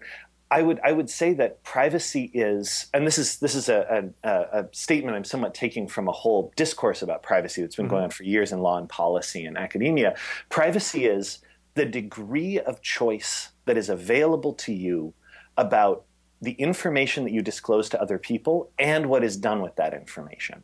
I 0.51 0.61
would 0.61 0.79
I 0.83 0.91
would 0.91 1.09
say 1.09 1.33
that 1.33 1.63
privacy 1.63 2.29
is, 2.33 2.87
and 2.93 3.05
this 3.05 3.17
is 3.17 3.39
this 3.39 3.55
is 3.55 3.67
a, 3.67 4.11
a, 4.23 4.29
a, 4.29 4.65
statement 4.71 5.17
I'm 5.17 5.23
somewhat 5.23 5.55
taking 5.55 5.87
from 5.87 6.07
a 6.07 6.11
whole 6.11 6.53
discourse 6.55 7.01
about 7.01 7.23
privacy 7.23 7.61
that's 7.61 7.75
been 7.75 7.85
mm-hmm. 7.85 7.95
going 7.95 8.03
on 8.05 8.09
for 8.11 8.23
years 8.23 8.51
in 8.51 8.59
law 8.59 8.77
and 8.77 8.87
policy 8.87 9.45
and 9.45 9.57
academia. 9.57 10.15
Privacy 10.49 11.05
is 11.05 11.39
the 11.73 11.85
degree 11.85 12.59
of 12.59 12.81
choice 12.81 13.49
that 13.65 13.75
is 13.77 13.89
available 13.89 14.53
to 14.53 14.73
you 14.73 15.13
about 15.57 16.05
the 16.41 16.53
information 16.53 17.23
that 17.23 17.31
you 17.31 17.41
disclose 17.41 17.89
to 17.89 18.01
other 18.01 18.19
people 18.19 18.69
and 18.77 19.07
what 19.07 19.23
is 19.23 19.35
done 19.37 19.61
with 19.61 19.75
that 19.77 19.93
information. 19.93 20.63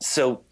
So 0.00 0.42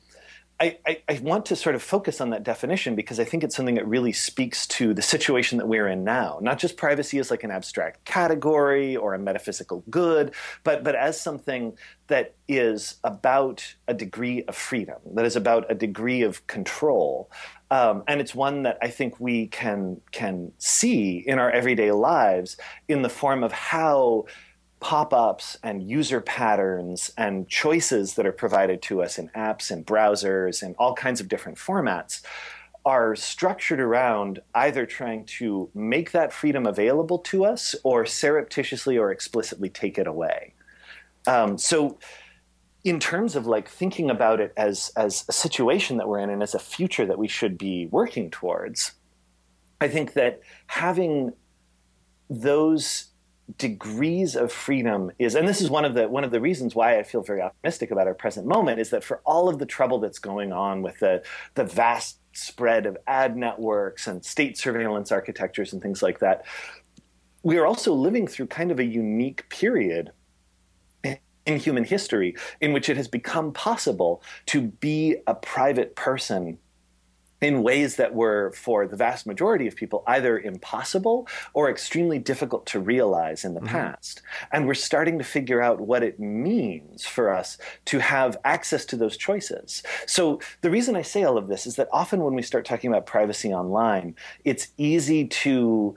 I, 0.63 1.03
I, 1.09 1.19
want 1.23 1.47
to 1.47 1.57
sort 1.57 1.75
of 1.75 1.83
focus 1.83 2.21
on 2.21 2.31
that 2.31 2.45
definition 2.45 2.95
because 2.95 3.19
I 3.19 3.25
think 3.25 3.43
it's 3.43 3.57
something 3.57 3.75
that 3.75 3.87
really 3.87 4.13
speaks 4.13 4.65
to 4.69 4.95
the 4.95 5.03
situation 5.03 5.59
that 5.59 5.67
we're 5.67 5.89
in 5.89 6.05
now. 6.05 6.39
Not 6.41 6.59
just 6.59 6.77
privacy 6.77 7.19
as 7.19 7.33
like 7.33 7.43
an 7.43 7.51
abstract 7.51 8.05
category 8.05 8.97
or 8.97 9.15
a 9.15 9.19
metaphysical 9.19 9.83
good, 9.91 10.35
but 10.63 10.85
but 10.85 10.95
as 10.95 11.21
something 11.21 11.77
that 12.07 12.35
is 12.47 12.97
about 13.03 13.75
a 13.89 13.95
degree 13.95 14.45
of 14.45 14.55
freedom, 14.55 14.99
that 15.15 15.25
is 15.25 15.35
about 15.35 15.69
a 15.69 15.75
degree 15.75 16.23
of 16.23 16.47
control, 16.47 17.29
um, 17.73 18.05
and 18.07 18.21
it's 18.21 18.35
one 18.35 18.63
that 18.63 18.79
I 18.81 18.89
think 18.89 19.19
we 19.19 19.49
can 19.49 20.01
can 20.13 20.53
see 20.59 21.25
in 21.27 21.41
our 21.41 21.51
everyday 21.51 21.91
lives 21.91 22.57
in 22.87 23.03
the 23.03 23.09
form 23.09 23.43
of 23.43 23.51
how 23.51 24.27
pop 24.83 25.15
ups 25.15 25.57
and 25.63 25.89
user 25.89 26.21
patterns 26.21 27.13
and 27.17 27.49
choices 27.49 28.15
that 28.15 28.27
are 28.27 28.33
provided 28.33 28.83
to 28.83 29.01
us 29.01 29.17
in 29.17 29.29
apps 29.29 29.71
and 29.71 29.87
browsers 29.87 30.61
and 30.61 30.75
all 30.77 30.93
kinds 30.93 31.21
of 31.21 31.29
different 31.29 31.57
formats 31.57 32.21
are 32.85 33.15
structured 33.15 33.79
around 33.79 34.41
either 34.57 34.85
trying 34.85 35.25
to 35.25 35.71
make 35.73 36.11
that 36.11 36.33
freedom 36.33 36.67
available 36.67 37.17
to 37.17 37.45
us 37.45 37.77
or 37.85 38.05
surreptitiously 38.05 38.99
or 38.99 39.13
explicitly 39.13 39.71
take 39.71 39.99
it 39.99 40.09
away. 40.09 40.53
Um, 41.29 41.57
so, 41.57 42.01
in 42.83 42.99
terms 42.99 43.37
of 43.37 43.47
like 43.47 43.69
thinking 43.69 44.11
about 44.11 44.41
it 44.41 44.53
as 44.57 44.91
as 44.97 45.25
a 45.29 45.33
situation 45.33 45.99
that 45.99 46.09
we're 46.09 46.19
in 46.19 46.31
and 46.31 46.43
as 46.43 46.57
a 46.57 46.59
future 46.59 47.07
that 47.07 47.19
we 47.19 47.29
should 47.29 47.57
be 47.57 47.87
working 47.93 48.29
towards, 48.33 48.91
I 49.81 49.87
think 49.87 50.15
that 50.15 50.41
having 50.67 51.35
those 52.29 53.12
degrees 53.59 54.37
of 54.37 54.53
freedom 54.53 55.11
is 55.19 55.35
and 55.35 55.49
this 55.49 55.61
is 55.61 55.69
one 55.69 55.85
of 55.85 55.95
the 55.95 56.09
one 56.09 56.25
of 56.25 56.31
the 56.31 56.41
reasons 56.41 56.75
why 56.75 56.99
I 56.99 57.03
feel 57.03 57.23
very 57.23 57.41
optimistic 57.41 57.91
about 57.91 58.07
our 58.07 58.15
present 58.15 58.47
moment 58.47 58.79
is 58.79 58.91
that 58.91 59.03
for 59.03 59.21
all 59.25 59.49
of 59.49 59.59
the 59.59 59.67
trouble 59.67 59.99
that's 59.99 60.19
going 60.19 60.53
on 60.53 60.83
with 60.83 60.99
the 61.01 61.23
the 61.55 61.65
vast 61.65 62.19
spread 62.33 62.87
of 62.87 62.97
ad 63.07 63.37
networks 63.37 64.07
and 64.07 64.25
state 64.25 64.57
surveillance 64.57 65.13
architectures 65.13 65.73
and 65.73 65.83
things 65.83 66.03
like 66.03 66.21
that 66.21 66.45
we 67.43 67.59
are 67.59 67.67
also 67.67 67.93
living 67.93 68.27
through 68.27 68.47
kind 68.47 68.71
of 68.71 68.79
a 68.79 68.85
unique 68.85 69.49
period 69.49 70.13
in 71.45 71.59
human 71.59 71.85
history 71.85 72.37
in 72.61 72.73
which 72.73 72.89
it 72.89 72.97
has 72.97 73.09
become 73.09 73.53
possible 73.53 74.23
to 74.47 74.63
be 74.63 75.17
a 75.27 75.35
private 75.35 75.97
person 75.97 76.57
in 77.43 77.63
ways 77.63 77.97
that 77.97 78.15
were, 78.15 78.53
for 78.53 78.87
the 78.87 78.97
vast 78.97 79.27
majority 79.27 79.67
of 79.67 79.75
people, 79.75 80.05
either 80.07 80.39
impossible 80.39 81.27
or 81.53 81.69
extremely 81.69 82.19
difficult 82.19 82.65
to 82.67 82.79
realize 82.79 83.45
in 83.45 83.55
the 83.55 83.61
mm-hmm. 83.61 83.69
past. 83.69 84.23
And 84.53 84.67
we're 84.67 84.75
starting 84.75 85.19
to 85.19 85.25
figure 85.25 85.61
out 85.61 85.81
what 85.81 86.05
it 86.05 86.21
means 86.21 87.05
for 87.05 87.35
us 87.35 87.59
to 87.87 87.99
have 87.99 88.37
access 88.45 88.85
to 88.87 88.97
those 88.97 89.17
choices. 89.17 89.83
So, 90.07 90.41
the 90.61 90.71
reason 90.71 90.95
I 90.95 91.03
say 91.03 91.25
all 91.25 91.37
of 91.37 91.49
this 91.49 91.67
is 91.67 91.77
that 91.77 91.89
often 91.93 92.23
when 92.23 92.35
we 92.35 92.43
start 92.43 92.65
talking 92.65 92.91
about 92.91 93.07
privacy 93.07 93.53
online, 93.53 94.15
it's 94.45 94.69
easy 94.79 95.27
to 95.27 95.97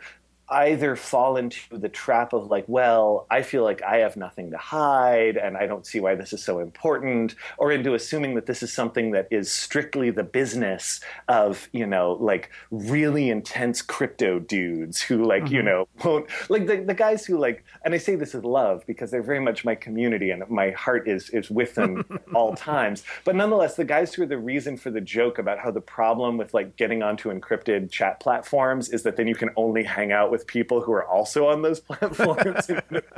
either 0.50 0.96
fall 0.96 1.38
into 1.38 1.60
the 1.72 1.90
trap 1.90 2.34
of 2.34 2.48
like, 2.48 2.66
well, 2.68 3.26
I 3.30 3.42
feel 3.42 3.64
like 3.64 3.82
I 3.82 3.98
have 3.98 4.16
nothing 4.16 4.52
to 4.52 4.58
hide 4.58 5.38
and 5.38 5.58
I 5.58 5.66
don't 5.66 5.86
see 5.86 6.00
why 6.00 6.16
this 6.16 6.34
is 6.34 6.44
so 6.44 6.60
important, 6.60 7.36
or 7.58 7.72
into 7.72 7.94
assuming 7.96 8.36
that 8.36 8.46
this 8.46 8.62
is 8.62 8.72
something 8.72 9.12
that 9.12 9.28
is 9.32 9.52
strictly 9.52 10.12
the 10.12 10.24
business 10.24 11.00
of, 11.28 11.68
you 11.72 11.86
know, 11.86 12.14
like 12.20 12.52
really 12.70 13.30
intense 13.30 13.82
crypto 13.82 14.40
dudes 14.40 15.02
who 15.02 15.24
like, 15.24 15.46
mm-hmm. 15.46 15.56
you 15.56 15.64
know, 15.64 15.88
won't 16.04 16.30
like 16.50 16.68
the, 16.68 16.78
the 16.78 16.94
guys 16.94 17.26
who 17.26 17.38
like, 17.38 17.64
and 17.84 17.94
I 17.94 17.98
say 17.98 18.16
this 18.16 18.34
with 18.34 18.46
love 18.46 18.84
because 18.86 19.12
they're 19.12 19.24
very 19.24 19.40
much 19.40 19.66
my 19.66 19.76
community 19.76 20.30
and 20.30 20.48
my 20.50 20.72
heart 20.72 21.08
is 21.08 21.30
is 21.30 21.50
with 21.50 21.76
them 21.76 22.06
all 22.34 22.56
times. 22.56 23.04
But 23.24 23.36
nonetheless, 23.36 23.76
the 23.76 23.86
guys 23.86 24.14
who 24.14 24.24
are 24.24 24.28
the 24.28 24.38
reason 24.38 24.78
for 24.78 24.92
the 24.92 25.02
joke 25.02 25.40
about 25.40 25.60
how 25.60 25.72
the 25.72 25.82
problem 25.82 26.38
with 26.38 26.54
like 26.54 26.76
getting 26.76 27.02
onto 27.02 27.32
encrypted 27.32 27.90
chat 27.92 28.20
platforms 28.20 28.90
is 28.90 29.04
that 29.04 29.16
then 29.16 29.28
you 29.28 29.36
can 29.36 29.50
only 29.56 29.84
hang 29.84 30.12
out 30.12 30.32
with 30.32 30.35
people 30.44 30.82
who 30.82 30.92
are 30.92 31.06
also 31.06 31.48
on 31.48 31.62
those 31.62 31.80
platforms, 31.82 32.70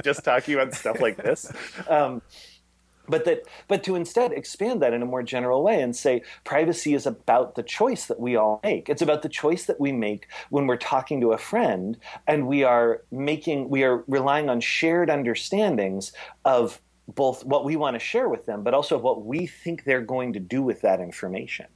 just 0.03 0.23
talking 0.23 0.55
about 0.55 0.73
stuff 0.73 0.99
like 1.01 1.17
this. 1.17 1.51
Um, 1.87 2.21
but 3.07 3.25
that 3.25 3.43
but 3.67 3.83
to 3.83 3.95
instead 3.95 4.31
expand 4.31 4.81
that 4.81 4.93
in 4.93 5.01
a 5.01 5.05
more 5.05 5.23
general 5.23 5.63
way 5.63 5.81
and 5.81 5.95
say 5.95 6.21
privacy 6.43 6.93
is 6.93 7.05
about 7.05 7.55
the 7.55 7.63
choice 7.63 8.05
that 8.05 8.19
we 8.19 8.35
all 8.35 8.59
make 8.63 8.89
it's 8.89 9.01
about 9.01 9.21
the 9.21 9.29
choice 9.29 9.65
that 9.65 9.79
we 9.79 9.91
make 9.91 10.27
when 10.49 10.67
we're 10.67 10.77
talking 10.77 11.21
to 11.21 11.31
a 11.31 11.37
friend 11.37 11.97
and 12.27 12.47
we 12.47 12.63
are 12.63 13.03
making 13.11 13.69
we 13.69 13.83
are 13.83 14.03
relying 14.07 14.49
on 14.49 14.59
shared 14.59 15.09
understandings 15.09 16.11
of 16.45 16.81
both 17.07 17.45
what 17.45 17.63
we 17.63 17.75
want 17.75 17.95
to 17.95 17.99
share 17.99 18.27
with 18.27 18.45
them 18.45 18.63
but 18.63 18.73
also 18.73 18.97
what 18.97 19.25
we 19.25 19.47
think 19.47 19.83
they're 19.83 20.01
going 20.01 20.33
to 20.33 20.39
do 20.39 20.61
with 20.61 20.81
that 20.81 20.99
information 20.99 21.67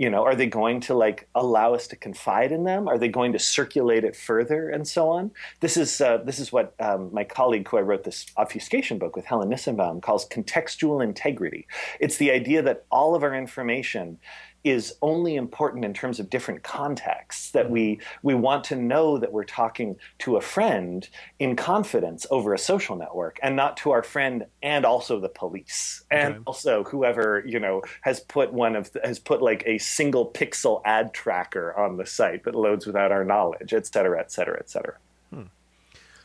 you 0.00 0.08
know 0.08 0.24
are 0.24 0.34
they 0.34 0.46
going 0.46 0.80
to 0.80 0.94
like 0.94 1.28
allow 1.34 1.74
us 1.74 1.86
to 1.88 1.94
confide 1.94 2.52
in 2.52 2.64
them? 2.64 2.88
Are 2.88 2.96
they 2.96 3.08
going 3.08 3.32
to 3.32 3.38
circulate 3.38 4.02
it 4.02 4.16
further 4.16 4.70
and 4.70 4.88
so 4.88 5.10
on? 5.10 5.30
This 5.60 5.76
is 5.76 6.00
uh, 6.00 6.16
this 6.24 6.38
is 6.38 6.50
what 6.50 6.74
um, 6.80 7.10
my 7.12 7.22
colleague 7.22 7.68
who 7.68 7.76
i 7.76 7.82
wrote 7.82 8.04
this 8.04 8.24
obfuscation 8.38 8.96
book 8.98 9.14
with 9.14 9.26
helen 9.26 9.50
nissenbaum 9.50 10.00
calls 10.00 10.26
contextual 10.26 11.04
integrity. 11.04 11.66
It's 12.00 12.16
the 12.16 12.30
idea 12.30 12.62
that 12.62 12.86
all 12.90 13.14
of 13.14 13.22
our 13.22 13.34
information 13.34 14.18
is 14.62 14.94
only 15.00 15.36
important 15.36 15.84
in 15.84 15.94
terms 15.94 16.20
of 16.20 16.28
different 16.28 16.62
contexts 16.62 17.50
that 17.52 17.70
we 17.70 17.98
we 18.22 18.34
want 18.34 18.62
to 18.64 18.76
know 18.76 19.16
that 19.16 19.32
we're 19.32 19.44
talking 19.44 19.96
to 20.18 20.36
a 20.36 20.40
friend 20.40 21.08
in 21.38 21.56
confidence 21.56 22.26
over 22.30 22.52
a 22.52 22.58
social 22.58 22.96
network 22.96 23.38
and 23.42 23.56
not 23.56 23.76
to 23.76 23.90
our 23.90 24.02
friend 24.02 24.44
and 24.62 24.84
also 24.84 25.18
the 25.18 25.28
police 25.28 26.04
and 26.10 26.34
okay. 26.34 26.42
also 26.46 26.84
whoever 26.84 27.42
you 27.46 27.58
know 27.58 27.80
has 28.02 28.20
put 28.20 28.52
one 28.52 28.76
of 28.76 28.92
the, 28.92 29.00
has 29.02 29.18
put 29.18 29.40
like 29.40 29.62
a 29.66 29.78
single 29.78 30.30
pixel 30.30 30.82
ad 30.84 31.14
tracker 31.14 31.74
on 31.78 31.96
the 31.96 32.06
site 32.06 32.44
that 32.44 32.54
loads 32.54 32.86
without 32.86 33.10
our 33.10 33.24
knowledge 33.24 33.72
et 33.72 33.86
cetera 33.86 34.20
et 34.20 34.30
cetera 34.30 34.58
et 34.58 34.68
cetera 34.68 34.96
hmm. 35.32 35.42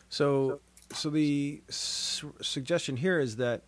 so 0.09 0.59
so 0.91 1.09
the 1.09 1.61
su- 1.69 2.35
suggestion 2.41 2.97
here 2.97 3.19
is 3.19 3.37
that 3.37 3.63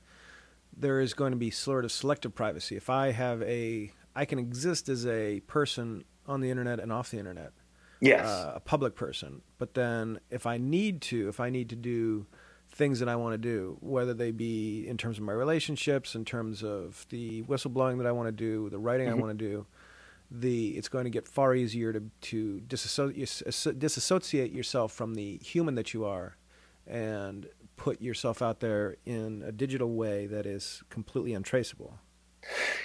there 0.75 0.99
is 0.99 1.13
going 1.13 1.31
to 1.31 1.37
be 1.37 1.49
sort 1.49 1.85
of 1.85 1.91
selective 1.91 2.35
privacy 2.35 2.75
if 2.75 2.89
i 2.89 3.11
have 3.11 3.41
a 3.43 3.91
I 4.17 4.25
can 4.25 4.39
exist 4.39 4.89
as 4.89 5.05
a 5.05 5.41
person 5.41 6.03
on 6.25 6.41
the 6.41 6.49
internet 6.49 6.79
and 6.79 6.91
off 6.91 7.11
the 7.11 7.19
internet. 7.19 7.53
Yes. 8.01 8.25
Uh, 8.25 8.53
a 8.55 8.59
public 8.59 8.95
person. 8.95 9.43
But 9.59 9.75
then 9.75 10.19
if 10.31 10.47
I 10.47 10.57
need 10.57 11.01
to, 11.03 11.29
if 11.29 11.39
I 11.39 11.51
need 11.51 11.69
to 11.69 11.75
do 11.75 12.25
things 12.69 12.99
that 12.99 13.07
I 13.07 13.15
want 13.15 13.33
to 13.33 13.37
do, 13.37 13.77
whether 13.79 14.15
they 14.15 14.31
be 14.31 14.87
in 14.87 14.97
terms 14.97 15.19
of 15.19 15.23
my 15.23 15.33
relationships, 15.33 16.15
in 16.15 16.25
terms 16.25 16.63
of 16.63 17.05
the 17.09 17.43
whistleblowing 17.43 17.99
that 17.99 18.07
I 18.07 18.11
want 18.11 18.27
to 18.27 18.31
do, 18.31 18.69
the 18.69 18.79
writing 18.79 19.07
mm-hmm. 19.07 19.19
I 19.19 19.21
want 19.21 19.37
to 19.37 19.45
do, 19.45 19.67
the 20.31 20.69
it's 20.69 20.89
going 20.89 21.05
to 21.05 21.11
get 21.11 21.27
far 21.27 21.53
easier 21.53 21.93
to 21.93 22.01
to 22.21 22.59
disassociate, 22.61 23.79
disassociate 23.79 24.51
yourself 24.51 24.91
from 24.91 25.13
the 25.13 25.37
human 25.37 25.75
that 25.75 25.93
you 25.93 26.05
are 26.05 26.37
and 26.87 27.47
put 27.77 28.01
yourself 28.01 28.41
out 28.41 28.59
there 28.59 28.97
in 29.05 29.43
a 29.45 29.51
digital 29.51 29.93
way 29.93 30.25
that 30.25 30.45
is 30.45 30.83
completely 30.89 31.33
untraceable. 31.33 31.99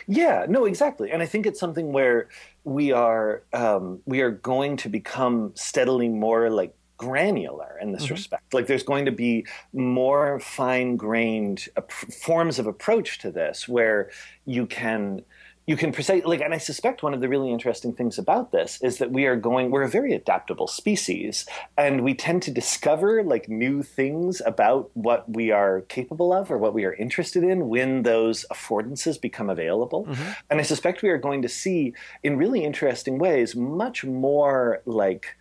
Yeah, 0.07 0.47
no, 0.49 0.65
exactly, 0.65 1.11
and 1.11 1.23
I 1.23 1.27
think 1.27 1.47
it's 1.47 1.61
something 1.61 1.93
where 1.93 2.29
we 2.65 2.93
are 2.93 3.43
um, 3.53 4.01
we 4.07 4.21
are 4.21 4.31
going 4.31 4.77
to 4.79 4.89
become 4.89 5.53
steadily 5.55 6.09
more 6.09 6.51
like 6.51 6.75
granular 6.97 7.79
in 7.81 7.93
this 7.93 8.05
mm-hmm. 8.05 8.15
respect. 8.15 8.55
Like 8.55 8.69
there's 8.69 8.85
going 8.85 9.07
to 9.07 9.13
be 9.13 9.47
more 9.73 10.39
fine 10.39 10.97
grained 10.97 11.69
uh, 11.77 11.83
forms 12.23 12.59
of 12.59 12.67
approach 12.67 13.19
to 13.21 13.33
this 13.33 13.69
where 13.69 14.11
you 14.45 14.67
can 14.67 15.23
you 15.67 15.77
can 15.77 15.93
precisely 15.93 16.23
like 16.29 16.41
and 16.41 16.55
i 16.55 16.59
suspect 16.59 17.03
one 17.03 17.15
of 17.15 17.21
the 17.21 17.29
really 17.29 17.51
interesting 17.51 17.93
things 17.93 18.19
about 18.19 18.53
this 18.53 18.81
is 18.83 18.99
that 18.99 19.11
we 19.11 19.27
are 19.27 19.37
going 19.37 19.71
we're 19.71 19.83
a 19.83 19.89
very 19.89 20.13
adaptable 20.13 20.67
species 20.67 21.47
and 21.77 22.03
we 22.03 22.15
tend 22.15 22.43
to 22.43 22.51
discover 22.51 23.23
like 23.23 23.49
new 23.49 23.83
things 23.83 24.43
about 24.45 24.91
what 24.95 25.29
we 25.31 25.51
are 25.51 25.83
capable 25.83 26.33
of 26.33 26.51
or 26.51 26.59
what 26.59 26.75
we 26.75 26.85
are 26.85 26.95
interested 26.95 27.45
in 27.45 27.69
when 27.69 28.03
those 28.03 28.45
affordances 28.51 29.21
become 29.21 29.49
available 29.49 30.07
mm-hmm. 30.07 30.33
and 30.51 30.61
i 30.61 30.63
suspect 30.63 31.03
we 31.03 31.11
are 31.11 31.19
going 31.19 31.43
to 31.43 31.49
see 31.49 31.93
in 32.23 32.37
really 32.37 32.65
interesting 32.65 33.19
ways 33.19 33.55
much 33.55 34.05
more 34.05 34.83
like 34.85 35.37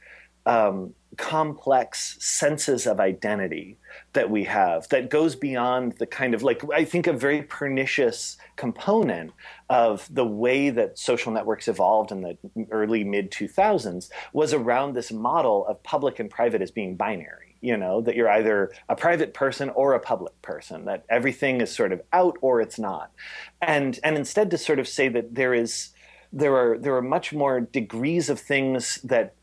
um, 0.45 0.93
complex 1.17 2.17
senses 2.19 2.87
of 2.87 2.99
identity 2.99 3.77
that 4.13 4.29
we 4.29 4.45
have 4.45 4.87
that 4.89 5.09
goes 5.09 5.35
beyond 5.35 5.93
the 5.93 6.05
kind 6.05 6.33
of 6.33 6.41
like 6.41 6.61
I 6.73 6.85
think 6.85 7.07
a 7.07 7.13
very 7.13 7.43
pernicious 7.43 8.37
component 8.55 9.31
of 9.69 10.07
the 10.13 10.25
way 10.25 10.69
that 10.69 10.97
social 10.97 11.31
networks 11.31 11.67
evolved 11.67 12.11
in 12.11 12.21
the 12.21 12.37
early 12.71 13.03
mid 13.03 13.31
2000s 13.31 14.09
was 14.31 14.53
around 14.53 14.93
this 14.93 15.11
model 15.11 15.65
of 15.67 15.83
public 15.83 16.19
and 16.19 16.29
private 16.29 16.61
as 16.61 16.71
being 16.71 16.95
binary 16.95 17.51
you 17.61 17.77
know 17.77 18.01
that 18.01 18.15
you're 18.15 18.29
either 18.29 18.71
a 18.89 18.95
private 18.95 19.33
person 19.33 19.69
or 19.69 19.93
a 19.93 19.99
public 19.99 20.39
person 20.41 20.85
that 20.85 21.05
everything 21.09 21.61
is 21.61 21.73
sort 21.73 21.91
of 21.91 22.01
out 22.11 22.37
or 22.41 22.59
it's 22.59 22.79
not. 22.79 23.11
And 23.61 23.99
and 24.03 24.17
instead 24.17 24.49
to 24.51 24.57
sort 24.57 24.79
of 24.79 24.87
say 24.87 25.07
that 25.09 25.35
there 25.35 25.53
is 25.53 25.91
there 26.33 26.55
are 26.55 26.77
there 26.77 26.95
are 26.95 27.01
much 27.01 27.33
more 27.33 27.61
degrees 27.61 28.29
of 28.29 28.39
things 28.39 28.99
that 29.03 29.35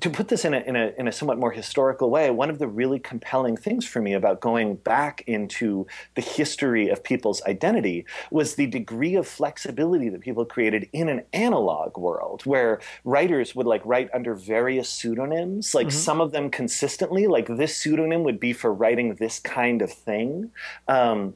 to 0.00 0.08
put 0.08 0.28
this 0.28 0.44
in 0.46 0.54
a, 0.54 0.60
in, 0.60 0.74
a, 0.74 0.92
in 0.96 1.06
a 1.06 1.12
somewhat 1.12 1.38
more 1.38 1.50
historical 1.50 2.08
way, 2.08 2.30
one 2.30 2.48
of 2.48 2.58
the 2.58 2.66
really 2.66 2.98
compelling 2.98 3.58
things 3.58 3.86
for 3.86 4.00
me 4.00 4.14
about 4.14 4.40
going 4.40 4.76
back 4.76 5.22
into 5.26 5.86
the 6.14 6.22
history 6.22 6.88
of 6.88 7.04
people's 7.04 7.42
identity 7.42 8.06
was 8.30 8.54
the 8.54 8.66
degree 8.66 9.16
of 9.16 9.28
flexibility 9.28 10.08
that 10.08 10.22
people 10.22 10.46
created 10.46 10.88
in 10.94 11.10
an 11.10 11.22
analog 11.34 11.98
world 11.98 12.40
where 12.46 12.80
writers 13.04 13.54
would 13.54 13.66
like 13.66 13.82
write 13.84 14.08
under 14.14 14.34
various 14.34 14.88
pseudonyms, 14.88 15.74
like 15.74 15.88
mm-hmm. 15.88 15.96
some 15.96 16.22
of 16.22 16.32
them 16.32 16.48
consistently, 16.48 17.26
like 17.26 17.46
this 17.46 17.76
pseudonym 17.76 18.22
would 18.22 18.40
be 18.40 18.54
for 18.54 18.72
writing 18.72 19.16
this 19.16 19.38
kind 19.40 19.82
of 19.82 19.92
thing. 19.92 20.50
Um, 20.88 21.34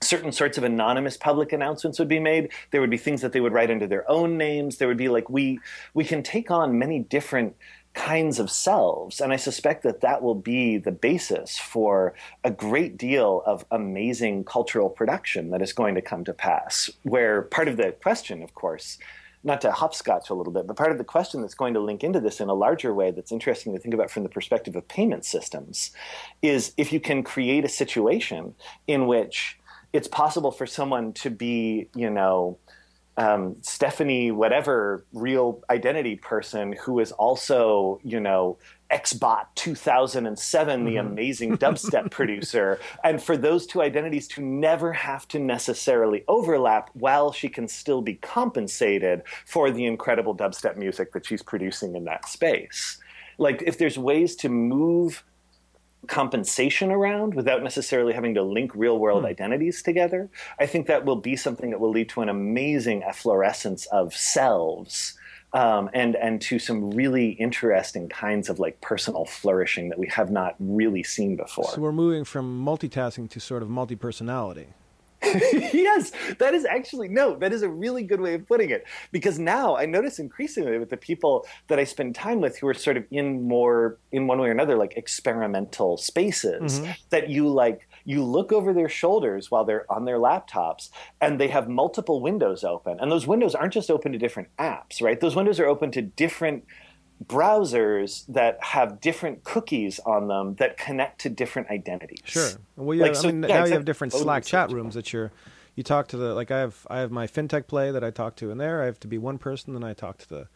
certain 0.00 0.32
sorts 0.32 0.58
of 0.58 0.64
anonymous 0.64 1.16
public 1.16 1.52
announcements 1.52 1.96
would 1.98 2.08
be 2.08 2.18
made 2.18 2.50
there 2.72 2.80
would 2.80 2.90
be 2.90 2.98
things 2.98 3.20
that 3.20 3.32
they 3.32 3.40
would 3.40 3.52
write 3.52 3.70
under 3.70 3.86
their 3.86 4.08
own 4.10 4.36
names 4.36 4.78
there 4.78 4.88
would 4.88 4.96
be 4.96 5.08
like 5.08 5.30
we 5.30 5.60
we 5.94 6.04
can 6.04 6.24
take 6.24 6.50
on 6.50 6.76
many 6.76 6.98
different 6.98 7.54
kinds 7.94 8.38
of 8.38 8.50
selves. 8.50 9.20
And 9.20 9.32
I 9.32 9.36
suspect 9.36 9.82
that 9.82 10.00
that 10.00 10.22
will 10.22 10.34
be 10.34 10.78
the 10.78 10.92
basis 10.92 11.58
for 11.58 12.14
a 12.42 12.50
great 12.50 12.96
deal 12.96 13.42
of 13.46 13.64
amazing 13.70 14.44
cultural 14.44 14.88
production 14.88 15.50
that 15.50 15.62
is 15.62 15.72
going 15.72 15.94
to 15.94 16.02
come 16.02 16.24
to 16.24 16.32
pass. 16.32 16.90
Where 17.02 17.42
part 17.42 17.68
of 17.68 17.76
the 17.76 17.92
question, 17.92 18.42
of 18.42 18.54
course, 18.54 18.98
not 19.44 19.60
to 19.60 19.72
hopscotch 19.72 20.30
a 20.30 20.34
little 20.34 20.52
bit, 20.52 20.66
but 20.66 20.76
part 20.76 20.92
of 20.92 20.98
the 20.98 21.04
question 21.04 21.40
that's 21.40 21.54
going 21.54 21.74
to 21.74 21.80
link 21.80 22.04
into 22.04 22.20
this 22.20 22.40
in 22.40 22.48
a 22.48 22.54
larger 22.54 22.94
way 22.94 23.10
that's 23.10 23.32
interesting 23.32 23.72
to 23.72 23.78
think 23.78 23.94
about 23.94 24.10
from 24.10 24.22
the 24.22 24.28
perspective 24.28 24.76
of 24.76 24.86
payment 24.88 25.24
systems 25.24 25.90
is 26.42 26.72
if 26.76 26.92
you 26.92 27.00
can 27.00 27.22
create 27.22 27.64
a 27.64 27.68
situation 27.68 28.54
in 28.86 29.06
which 29.06 29.58
it's 29.92 30.08
possible 30.08 30.52
for 30.52 30.66
someone 30.66 31.12
to 31.12 31.28
be, 31.28 31.88
you 31.94 32.08
know, 32.08 32.56
um, 33.16 33.56
Stephanie, 33.60 34.30
whatever 34.30 35.04
real 35.12 35.62
identity 35.68 36.16
person 36.16 36.72
who 36.72 36.98
is 36.98 37.12
also, 37.12 38.00
you 38.02 38.18
know, 38.18 38.58
Xbot 38.90 39.46
2007, 39.54 40.78
mm-hmm. 40.78 40.86
the 40.86 40.96
amazing 40.96 41.58
dubstep 41.58 42.10
producer, 42.10 42.78
and 43.04 43.22
for 43.22 43.36
those 43.36 43.66
two 43.66 43.82
identities 43.82 44.28
to 44.28 44.42
never 44.42 44.92
have 44.92 45.28
to 45.28 45.38
necessarily 45.38 46.24
overlap 46.28 46.90
while 46.94 47.32
she 47.32 47.48
can 47.48 47.68
still 47.68 48.00
be 48.02 48.14
compensated 48.14 49.22
for 49.46 49.70
the 49.70 49.84
incredible 49.84 50.34
dubstep 50.34 50.76
music 50.76 51.12
that 51.12 51.26
she's 51.26 51.42
producing 51.42 51.94
in 51.96 52.04
that 52.04 52.28
space. 52.28 52.98
Like, 53.38 53.62
if 53.66 53.78
there's 53.78 53.98
ways 53.98 54.36
to 54.36 54.48
move 54.48 55.24
compensation 56.06 56.90
around 56.90 57.34
without 57.34 57.62
necessarily 57.62 58.12
having 58.12 58.34
to 58.34 58.42
link 58.42 58.72
real 58.74 58.98
world 58.98 59.20
hmm. 59.20 59.26
identities 59.26 59.82
together, 59.82 60.30
I 60.58 60.66
think 60.66 60.86
that 60.86 61.04
will 61.04 61.16
be 61.16 61.36
something 61.36 61.70
that 61.70 61.80
will 61.80 61.90
lead 61.90 62.08
to 62.10 62.22
an 62.22 62.28
amazing 62.28 63.02
efflorescence 63.02 63.86
of 63.86 64.14
selves. 64.14 65.18
Um, 65.54 65.90
and 65.92 66.16
and 66.16 66.40
to 66.42 66.58
some 66.58 66.92
really 66.92 67.32
interesting 67.32 68.08
kinds 68.08 68.48
of 68.48 68.58
like 68.58 68.80
personal 68.80 69.26
flourishing 69.26 69.90
that 69.90 69.98
we 69.98 70.06
have 70.06 70.30
not 70.30 70.54
really 70.58 71.02
seen 71.02 71.36
before. 71.36 71.70
So 71.74 71.82
we're 71.82 71.92
moving 71.92 72.24
from 72.24 72.64
multitasking 72.64 73.28
to 73.28 73.38
sort 73.38 73.62
of 73.62 73.68
multi 73.68 73.94
personality. 73.94 74.68
yes, 75.72 76.12
that 76.38 76.54
is 76.54 76.64
actually 76.64 77.08
no, 77.08 77.36
that 77.36 77.52
is 77.52 77.62
a 77.62 77.68
really 77.68 78.02
good 78.02 78.20
way 78.20 78.34
of 78.34 78.46
putting 78.46 78.70
it. 78.70 78.84
Because 79.12 79.38
now 79.38 79.76
I 79.76 79.86
notice 79.86 80.18
increasingly 80.18 80.78
with 80.78 80.90
the 80.90 80.96
people 80.96 81.46
that 81.68 81.78
I 81.78 81.84
spend 81.84 82.14
time 82.14 82.40
with 82.40 82.58
who 82.58 82.66
are 82.68 82.74
sort 82.74 82.96
of 82.96 83.04
in 83.10 83.46
more 83.46 83.98
in 84.10 84.26
one 84.26 84.40
way 84.40 84.48
or 84.48 84.52
another 84.52 84.76
like 84.76 84.96
experimental 84.96 85.96
spaces 85.96 86.80
mm-hmm. 86.80 86.90
that 87.10 87.28
you 87.28 87.48
like 87.48 87.88
you 88.04 88.24
look 88.24 88.52
over 88.52 88.72
their 88.72 88.88
shoulders 88.88 89.50
while 89.50 89.64
they're 89.64 89.90
on 89.90 90.04
their 90.04 90.18
laptops 90.18 90.90
and 91.20 91.40
they 91.40 91.48
have 91.48 91.68
multiple 91.68 92.20
windows 92.20 92.64
open. 92.64 92.98
And 93.00 93.10
those 93.10 93.26
windows 93.26 93.54
aren't 93.54 93.72
just 93.72 93.90
open 93.90 94.12
to 94.12 94.18
different 94.18 94.48
apps, 94.58 95.00
right? 95.00 95.20
Those 95.20 95.36
windows 95.36 95.60
are 95.60 95.66
open 95.66 95.92
to 95.92 96.02
different 96.02 96.64
browsers 97.26 98.24
that 98.28 98.62
have 98.62 99.00
different 99.00 99.44
cookies 99.44 100.00
on 100.00 100.28
them 100.28 100.54
that 100.56 100.76
connect 100.76 101.20
to 101.22 101.28
different 101.28 101.70
identities. 101.70 102.22
Sure. 102.24 102.50
Well, 102.76 102.96
yeah, 102.96 103.04
like, 103.04 103.16
so, 103.16 103.28
I 103.28 103.32
mean, 103.32 103.42
yeah, 103.42 103.60
now 103.60 103.64
you 103.66 103.72
have 103.72 103.84
different 103.84 104.12
Slack 104.12 104.44
chat 104.44 104.70
rooms 104.70 104.94
that 104.94 105.12
you're 105.12 105.32
you 105.74 105.82
talk 105.82 106.08
to 106.08 106.16
the 106.16 106.34
like 106.34 106.50
I 106.50 106.60
have 106.60 106.86
I 106.90 106.98
have 106.98 107.10
my 107.10 107.26
fintech 107.26 107.66
play 107.66 107.90
that 107.90 108.04
I 108.04 108.10
talk 108.10 108.36
to 108.36 108.50
in 108.50 108.58
there. 108.58 108.82
I 108.82 108.86
have 108.86 109.00
to 109.00 109.08
be 109.08 109.18
one 109.18 109.38
person, 109.38 109.72
then 109.74 109.84
I 109.84 109.94
talk 109.94 110.18
to 110.18 110.28
the 110.28 110.48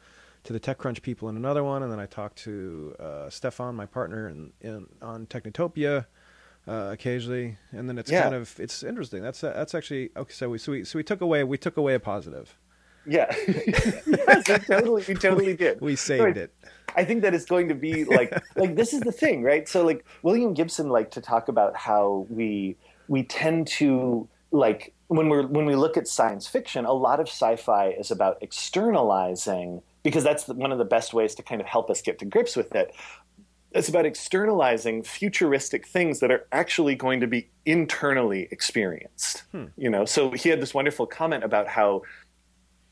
to 0.45 0.53
the 0.53 0.61
TechCrunch 0.61 1.03
people 1.03 1.29
in 1.29 1.37
another 1.37 1.65
one, 1.65 1.83
and 1.83 1.91
then 1.91 1.99
I 1.99 2.07
talk 2.07 2.35
to 2.37 2.95
uh, 3.01 3.29
Stefan, 3.29 3.75
my 3.75 3.87
partner, 3.87 4.29
in, 4.29 4.53
in 4.61 4.87
on 5.03 5.27
Technotopia. 5.27 6.07
Uh, 6.69 6.91
occasionally, 6.93 7.57
and 7.71 7.89
then 7.89 7.97
it's 7.97 8.11
yeah. 8.11 8.23
kind 8.23 8.35
of 8.35 8.59
it's 8.59 8.83
interesting. 8.83 9.23
That's 9.23 9.45
uh, 9.45 9.53
that's 9.55 9.73
actually 9.73 10.11
okay. 10.17 10.33
So 10.33 10.51
we 10.51 10.59
so 10.59 10.73
we 10.73 10.85
so 10.85 10.99
we 10.99 11.05
took 11.05 11.21
away 11.21 11.45
we 11.45 11.57
took 11.57 11.77
away 11.77 11.95
a 11.95 12.01
positive. 12.01 12.59
Yeah, 13.07 13.35
yes, 13.47 14.49
we 14.49 14.59
totally, 14.59 15.05
we 15.07 15.15
totally 15.15 15.57
did. 15.57 15.81
We 15.81 15.97
saved 15.97 16.37
it. 16.37 16.53
I 16.97 17.05
think 17.05 17.23
that 17.23 17.35
it's 17.35 17.45
going 17.45 17.69
to 17.69 17.75
be 17.75 18.05
like, 18.05 18.33
like 18.57 18.75
this 18.75 18.93
is 18.93 19.01
the 19.01 19.13
thing, 19.13 19.43
right? 19.43 19.69
So, 19.69 19.85
like 19.85 20.05
William 20.23 20.55
Gibson, 20.55 20.89
like 20.89 21.11
to 21.13 21.21
talk 21.21 21.49
about 21.49 21.77
how 21.77 22.27
we 22.31 22.77
we 23.09 23.23
tend 23.23 23.69
to 23.69 24.29
like 24.51 24.95
when 25.09 25.29
we're 25.29 25.47
when 25.47 25.67
we 25.67 25.75
look 25.77 25.97
at 25.97 26.09
science 26.09 26.47
fiction, 26.47 26.85
a 26.85 26.93
lot 26.93 27.21
of 27.21 27.29
sci-fi 27.29 27.89
is 27.89 28.11
about 28.11 28.39
externalizing 28.41 29.83
because 30.03 30.25
that's 30.25 30.45
the, 30.45 30.55
one 30.55 30.73
of 30.73 30.79
the 30.79 30.85
best 30.85 31.13
ways 31.13 31.35
to 31.35 31.43
kind 31.43 31.61
of 31.61 31.67
help 31.67 31.91
us 31.91 32.01
get 32.01 32.19
to 32.21 32.25
grips 32.25 32.57
with 32.57 32.75
it. 32.75 32.95
It's 33.73 33.89
about 33.89 34.07
externalizing 34.07 35.03
futuristic 35.03 35.87
things 35.87 36.21
that 36.21 36.31
are 36.31 36.47
actually 36.53 36.95
going 36.95 37.21
to 37.21 37.27
be 37.27 37.51
internally 37.67 38.49
experienced. 38.51 39.43
Hmm. 39.53 39.67
You 39.77 39.91
know, 39.91 40.05
so 40.05 40.31
he 40.31 40.49
had 40.49 40.63
this 40.63 40.73
wonderful 40.73 41.07
comment 41.07 41.45
about 41.45 41.69
how 41.69 42.03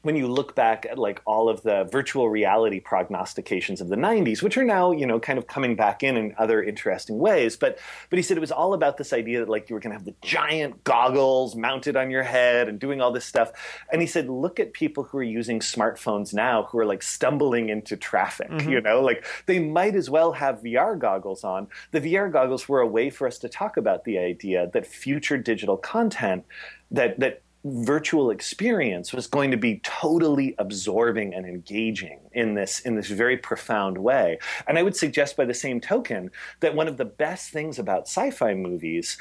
when 0.05 0.17
you 0.17 0.27
look 0.27 0.55
back 0.55 0.87
at 0.91 0.99
like 0.99 1.21
all 1.25 1.49
of 1.49 1.63
the 1.63 1.85
virtual 1.91 2.29
reality 2.29 2.81
prognostications 2.81 3.81
of 3.81 3.89
the 3.89 3.97
90s 3.97 4.43
which 4.43 4.57
are 4.57 4.65
now 4.65 4.93
you 4.93 5.07
know 5.07 5.19
kind 5.19 5.39
of 5.39 5.47
coming 5.47 5.75
back 5.77 6.03
in 6.03 6.17
in 6.17 6.35
other 6.39 6.63
interesting 6.63 7.19
ways 7.19 7.57
but 7.57 7.79
but 8.11 8.19
he 8.19 8.23
said 8.23 8.37
it 8.37 8.41
was 8.41 8.53
all 8.53 8.75
about 8.75 8.97
this 8.97 9.13
idea 9.13 9.41
that 9.41 9.49
like 9.49 9.69
you 9.69 9.75
were 9.75 9.81
going 9.81 9.91
to 9.91 9.97
have 9.97 10.05
the 10.05 10.15
giant 10.23 10.85
goggles 10.85 11.57
mounted 11.57 11.97
on 11.97 12.11
your 12.11 12.23
head 12.23 12.69
and 12.69 12.79
doing 12.79 13.01
all 13.01 13.11
this 13.11 13.25
stuff. 13.25 13.53
And 13.93 14.01
he 14.01 14.07
said 14.07 14.29
look 14.29 14.61
at 14.61 14.73
people 14.73 15.05
who 15.05 15.19
are 15.19 15.23
using 15.23 15.61
smartphones 15.61 16.35
now 16.35 16.65
who 16.65 16.79
are 16.79 16.87
like 16.87 17.03
stumbling 17.03 17.69
into 17.69 17.97
traffic 17.97 18.51
mm-hmm. 18.51 18.69
you 18.69 18.81
know? 18.81 19.01
Like 19.01 19.25
they 19.47 19.59
might 19.59 19.95
as 19.95 20.11
well 20.11 20.33
have 20.33 20.61
VR 20.61 20.99
goggles 20.99 21.45
on. 21.45 21.69
The 21.91 22.01
VR 22.01 22.31
goggles 22.31 22.69
were 22.69 22.81
a 22.81 22.87
way 22.87 23.11
for 23.11 23.27
us 23.27 23.39
to 23.39 23.49
talk 23.49 23.77
about 23.77 24.05
the 24.05 24.19
idea 24.19 24.71
that 24.73 24.87
future 24.87 25.39
digital 25.39 25.77
content 25.77 26.45
that 26.91 27.19
that 27.21 27.43
virtual 27.65 28.31
experience 28.31 29.13
was 29.13 29.27
going 29.27 29.51
to 29.51 29.57
be 29.57 29.81
totally 29.83 30.55
absorbing 30.59 31.35
and 31.35 31.47
engaging 31.47 32.21
in 32.33 32.55
this 32.55 32.81
in 32.81 32.95
this 32.95 33.09
very 33.09 33.39
profound 33.39 33.97
way. 33.97 34.39
And 34.67 34.79
i 34.79 34.83
would 34.83 34.97
suggest 34.97 35.37
by 35.37 35.47
the 35.47 35.55
same 35.55 35.81
token 35.81 36.31
that 36.61 36.75
one 36.75 36.89
of 36.89 36.99
the 36.99 37.05
best 37.05 37.51
things 37.51 37.79
about 37.79 38.03
sci-fi 38.03 38.55
movies 38.55 39.17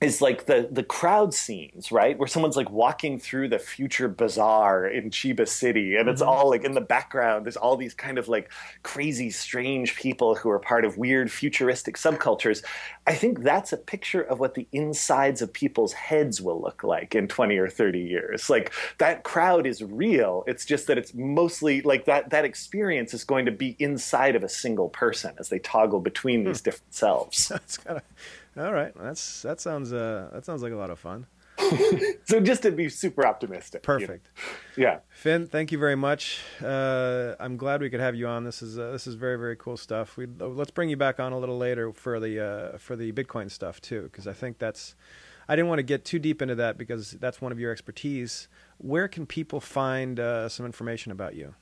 is 0.00 0.22
like 0.22 0.46
the 0.46 0.66
the 0.70 0.82
crowd 0.82 1.34
scenes, 1.34 1.92
right? 1.92 2.18
Where 2.18 2.26
someone's 2.26 2.56
like 2.56 2.70
walking 2.70 3.18
through 3.18 3.48
the 3.48 3.58
future 3.58 4.08
bazaar 4.08 4.86
in 4.86 5.10
Chiba 5.10 5.46
City, 5.46 5.96
and 5.96 6.08
it's 6.08 6.22
mm-hmm. 6.22 6.30
all 6.30 6.48
like 6.48 6.64
in 6.64 6.72
the 6.72 6.80
background. 6.80 7.44
There's 7.44 7.58
all 7.58 7.76
these 7.76 7.92
kind 7.92 8.16
of 8.16 8.26
like 8.26 8.50
crazy, 8.82 9.28
strange 9.28 9.96
people 9.96 10.34
who 10.34 10.48
are 10.48 10.58
part 10.58 10.86
of 10.86 10.96
weird 10.96 11.30
futuristic 11.30 11.98
subcultures. 11.98 12.64
I 13.06 13.14
think 13.14 13.40
that's 13.40 13.74
a 13.74 13.76
picture 13.76 14.22
of 14.22 14.40
what 14.40 14.54
the 14.54 14.66
insides 14.72 15.42
of 15.42 15.52
people's 15.52 15.92
heads 15.92 16.40
will 16.40 16.60
look 16.62 16.82
like 16.82 17.14
in 17.14 17.28
20 17.28 17.58
or 17.58 17.68
30 17.68 18.00
years. 18.00 18.48
Like 18.48 18.72
that 18.98 19.22
crowd 19.22 19.66
is 19.66 19.82
real. 19.82 20.44
It's 20.46 20.64
just 20.64 20.86
that 20.86 20.96
it's 20.96 21.12
mostly 21.12 21.82
like 21.82 22.06
that 22.06 22.30
that 22.30 22.46
experience 22.46 23.12
is 23.12 23.24
going 23.24 23.44
to 23.44 23.52
be 23.52 23.76
inside 23.78 24.34
of 24.34 24.44
a 24.44 24.48
single 24.48 24.88
person 24.88 25.34
as 25.38 25.50
they 25.50 25.58
toggle 25.58 26.00
between 26.00 26.44
these 26.44 26.60
hmm. 26.60 26.64
different 26.64 26.94
selves. 26.94 27.48
That's 27.50 27.76
kind 27.76 27.98
of 27.98 28.02
all 28.56 28.72
right, 28.72 28.92
that's 29.00 29.42
that 29.42 29.60
sounds 29.60 29.92
uh, 29.92 30.30
that 30.32 30.44
sounds 30.44 30.62
like 30.62 30.72
a 30.72 30.76
lot 30.76 30.90
of 30.90 30.98
fun. 30.98 31.26
so 32.24 32.40
just 32.40 32.62
to 32.62 32.70
be 32.70 32.88
super 32.88 33.26
optimistic. 33.26 33.82
Perfect. 33.82 34.28
You 34.76 34.84
know? 34.84 34.90
Yeah. 34.90 34.98
Finn, 35.10 35.46
thank 35.46 35.72
you 35.72 35.78
very 35.78 35.96
much. 35.96 36.40
Uh, 36.62 37.34
I'm 37.38 37.56
glad 37.56 37.80
we 37.80 37.90
could 37.90 38.00
have 38.00 38.14
you 38.14 38.26
on. 38.26 38.44
This 38.44 38.62
is 38.62 38.78
uh, 38.78 38.90
this 38.92 39.06
is 39.06 39.14
very 39.14 39.36
very 39.36 39.56
cool 39.56 39.76
stuff. 39.76 40.16
We 40.16 40.26
let's 40.26 40.70
bring 40.70 40.88
you 40.88 40.96
back 40.96 41.20
on 41.20 41.32
a 41.32 41.38
little 41.38 41.58
later 41.58 41.92
for 41.92 42.18
the 42.18 42.44
uh, 42.74 42.78
for 42.78 42.96
the 42.96 43.12
Bitcoin 43.12 43.50
stuff 43.50 43.80
too, 43.80 44.02
because 44.04 44.26
I 44.26 44.32
think 44.32 44.58
that's. 44.58 44.94
I 45.48 45.56
didn't 45.56 45.68
want 45.68 45.80
to 45.80 45.84
get 45.84 46.04
too 46.04 46.20
deep 46.20 46.42
into 46.42 46.54
that 46.56 46.78
because 46.78 47.12
that's 47.12 47.40
one 47.40 47.50
of 47.50 47.58
your 47.58 47.72
expertise. 47.72 48.46
Where 48.78 49.08
can 49.08 49.26
people 49.26 49.60
find 49.60 50.20
uh, 50.20 50.48
some 50.48 50.64
information 50.64 51.10
about 51.10 51.34
you? 51.34 51.56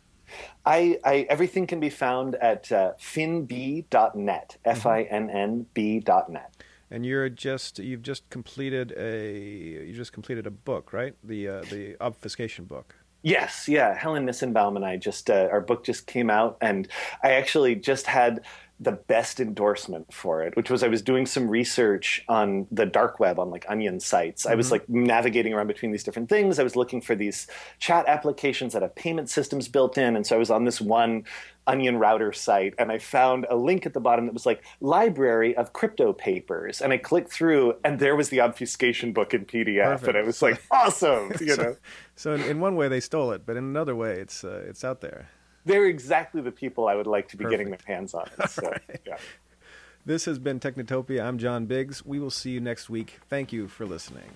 I, 0.67 0.99
I, 1.05 1.27
everything 1.31 1.67
can 1.67 1.81
be 1.81 1.89
found 1.89 2.35
at 2.35 2.71
uh, 2.71 2.93
finnb.net, 3.01 3.89
mm-hmm. 4.13 4.71
F-I-N-N-B.net. 4.71 6.57
And 6.91 7.05
you're 7.05 7.29
just 7.29 7.79
you've 7.79 8.03
just 8.03 8.29
completed 8.31 8.95
a 8.97 9.87
you 9.87 9.95
just 9.95 10.13
completed 10.13 10.47
a 10.47 10.51
book, 10.51 10.93
right? 10.93 11.15
The 11.23 11.49
uh, 11.49 11.61
the 11.71 11.97
obfuscation 12.01 12.65
book. 12.65 12.95
Yes, 13.23 13.69
yeah. 13.69 13.99
Helen 13.99 14.27
Nissenbaum 14.27 14.77
and 14.77 14.85
I 14.85 14.97
just 14.97 15.29
uh, 15.29 15.49
our 15.51 15.61
book 15.61 15.85
just 15.85 16.07
came 16.07 16.31
out, 16.31 16.57
and 16.61 16.89
I 17.23 17.33
actually 17.33 17.75
just 17.75 18.07
had 18.07 18.41
the 18.81 18.93
best 18.93 19.41
endorsement 19.41 20.13
for 20.13 20.43
it, 20.43 20.57
which 20.57 20.71
was 20.71 20.83
I 20.83 20.89
was 20.89 21.03
doing 21.03 21.27
some 21.27 21.49
research 21.49 22.25
on 22.29 22.67
the 22.71 22.87
dark 22.87 23.19
web 23.19 23.39
on 23.39 23.51
like 23.51 23.65
onion 23.69 23.99
sites. 23.99 24.45
Mm-hmm. 24.45 24.53
I 24.53 24.55
was 24.55 24.67
mm-hmm. 24.67 24.73
like 24.73 24.89
navigating 24.89 25.53
around 25.53 25.67
between 25.67 25.91
these 25.91 26.05
different 26.05 26.29
things. 26.29 26.59
I 26.59 26.63
was 26.63 26.77
looking 26.77 27.01
for 27.01 27.17
these 27.17 27.49
chat 27.81 28.07
applications 28.07 28.75
that 28.75 28.83
have 28.83 28.95
payment 28.95 29.31
systems 29.31 29.67
built 29.67 29.99
in. 29.99 30.15
And 30.15 30.25
so 30.27 30.37
I 30.37 30.39
was 30.39 30.51
on 30.51 30.65
this 30.65 30.81
one 30.81 31.25
onion 31.67 31.99
router 31.99 32.33
site 32.33 32.75
and 32.79 32.91
I 32.91 32.99
found 32.99 33.47
a 33.51 33.57
link 33.57 33.85
at 33.85 33.95
the 33.95 34.01
bottom 34.01 34.27
that 34.27 34.33
was 34.33 34.47
like 34.47 34.65
library 34.81 35.57
of 35.57 35.73
crypto 35.73 36.13
papers. 36.13 36.81
And 36.81 36.93
I 36.93 36.99
clicked 36.99 37.33
through 37.33 37.75
and 37.85 37.99
there 37.99 38.15
was 38.15 38.29
the 38.29 38.41
obfuscation 38.41 39.13
book 39.13 39.35
in 39.35 39.45
PDF. 39.45 39.85
Perfect. 39.85 40.09
And 40.09 40.19
I 40.19 40.23
was 40.23 40.41
like, 40.41 40.63
awesome. 40.71 41.33
You 41.41 41.55
so, 41.55 41.63
know. 41.63 41.77
So 42.17 42.35
in, 42.35 42.43
in, 42.43 42.61
one 42.61 42.75
way 42.75 42.89
they 42.89 43.01
stole 43.01 43.33
it, 43.33 43.47
but 43.47 43.57
in 43.57 43.65
another 43.65 43.95
way 43.95 44.19
it's 44.19 44.45
uh, 44.45 44.65
it's 44.67 44.85
out 44.85 45.01
there 45.01 45.29
they're 45.65 45.87
exactly 45.87 46.41
the 46.41 46.53
people 46.53 46.89
I 46.89 46.95
would 46.95 47.07
like 47.07 47.29
to 47.29 47.37
be 47.37 47.45
Perfect. 47.45 47.59
getting 47.59 47.71
my 47.71 47.79
hands 47.87 48.15
on. 48.15 48.29
So, 48.49 48.69
right. 48.69 49.01
yeah. 49.07 49.19
This 50.07 50.25
has 50.25 50.39
been 50.39 50.59
Technotopia. 50.59 51.23
I'm 51.23 51.39
John 51.39 51.67
Biggs. 51.67 52.05
We 52.05 52.19
will 52.19 52.31
see 52.31 52.51
you 52.53 52.61
next 52.61 52.89
week. 52.89 53.19
Thank 53.29 53.53
you 53.53 53.69
for 53.69 53.85
listening. 53.85 54.31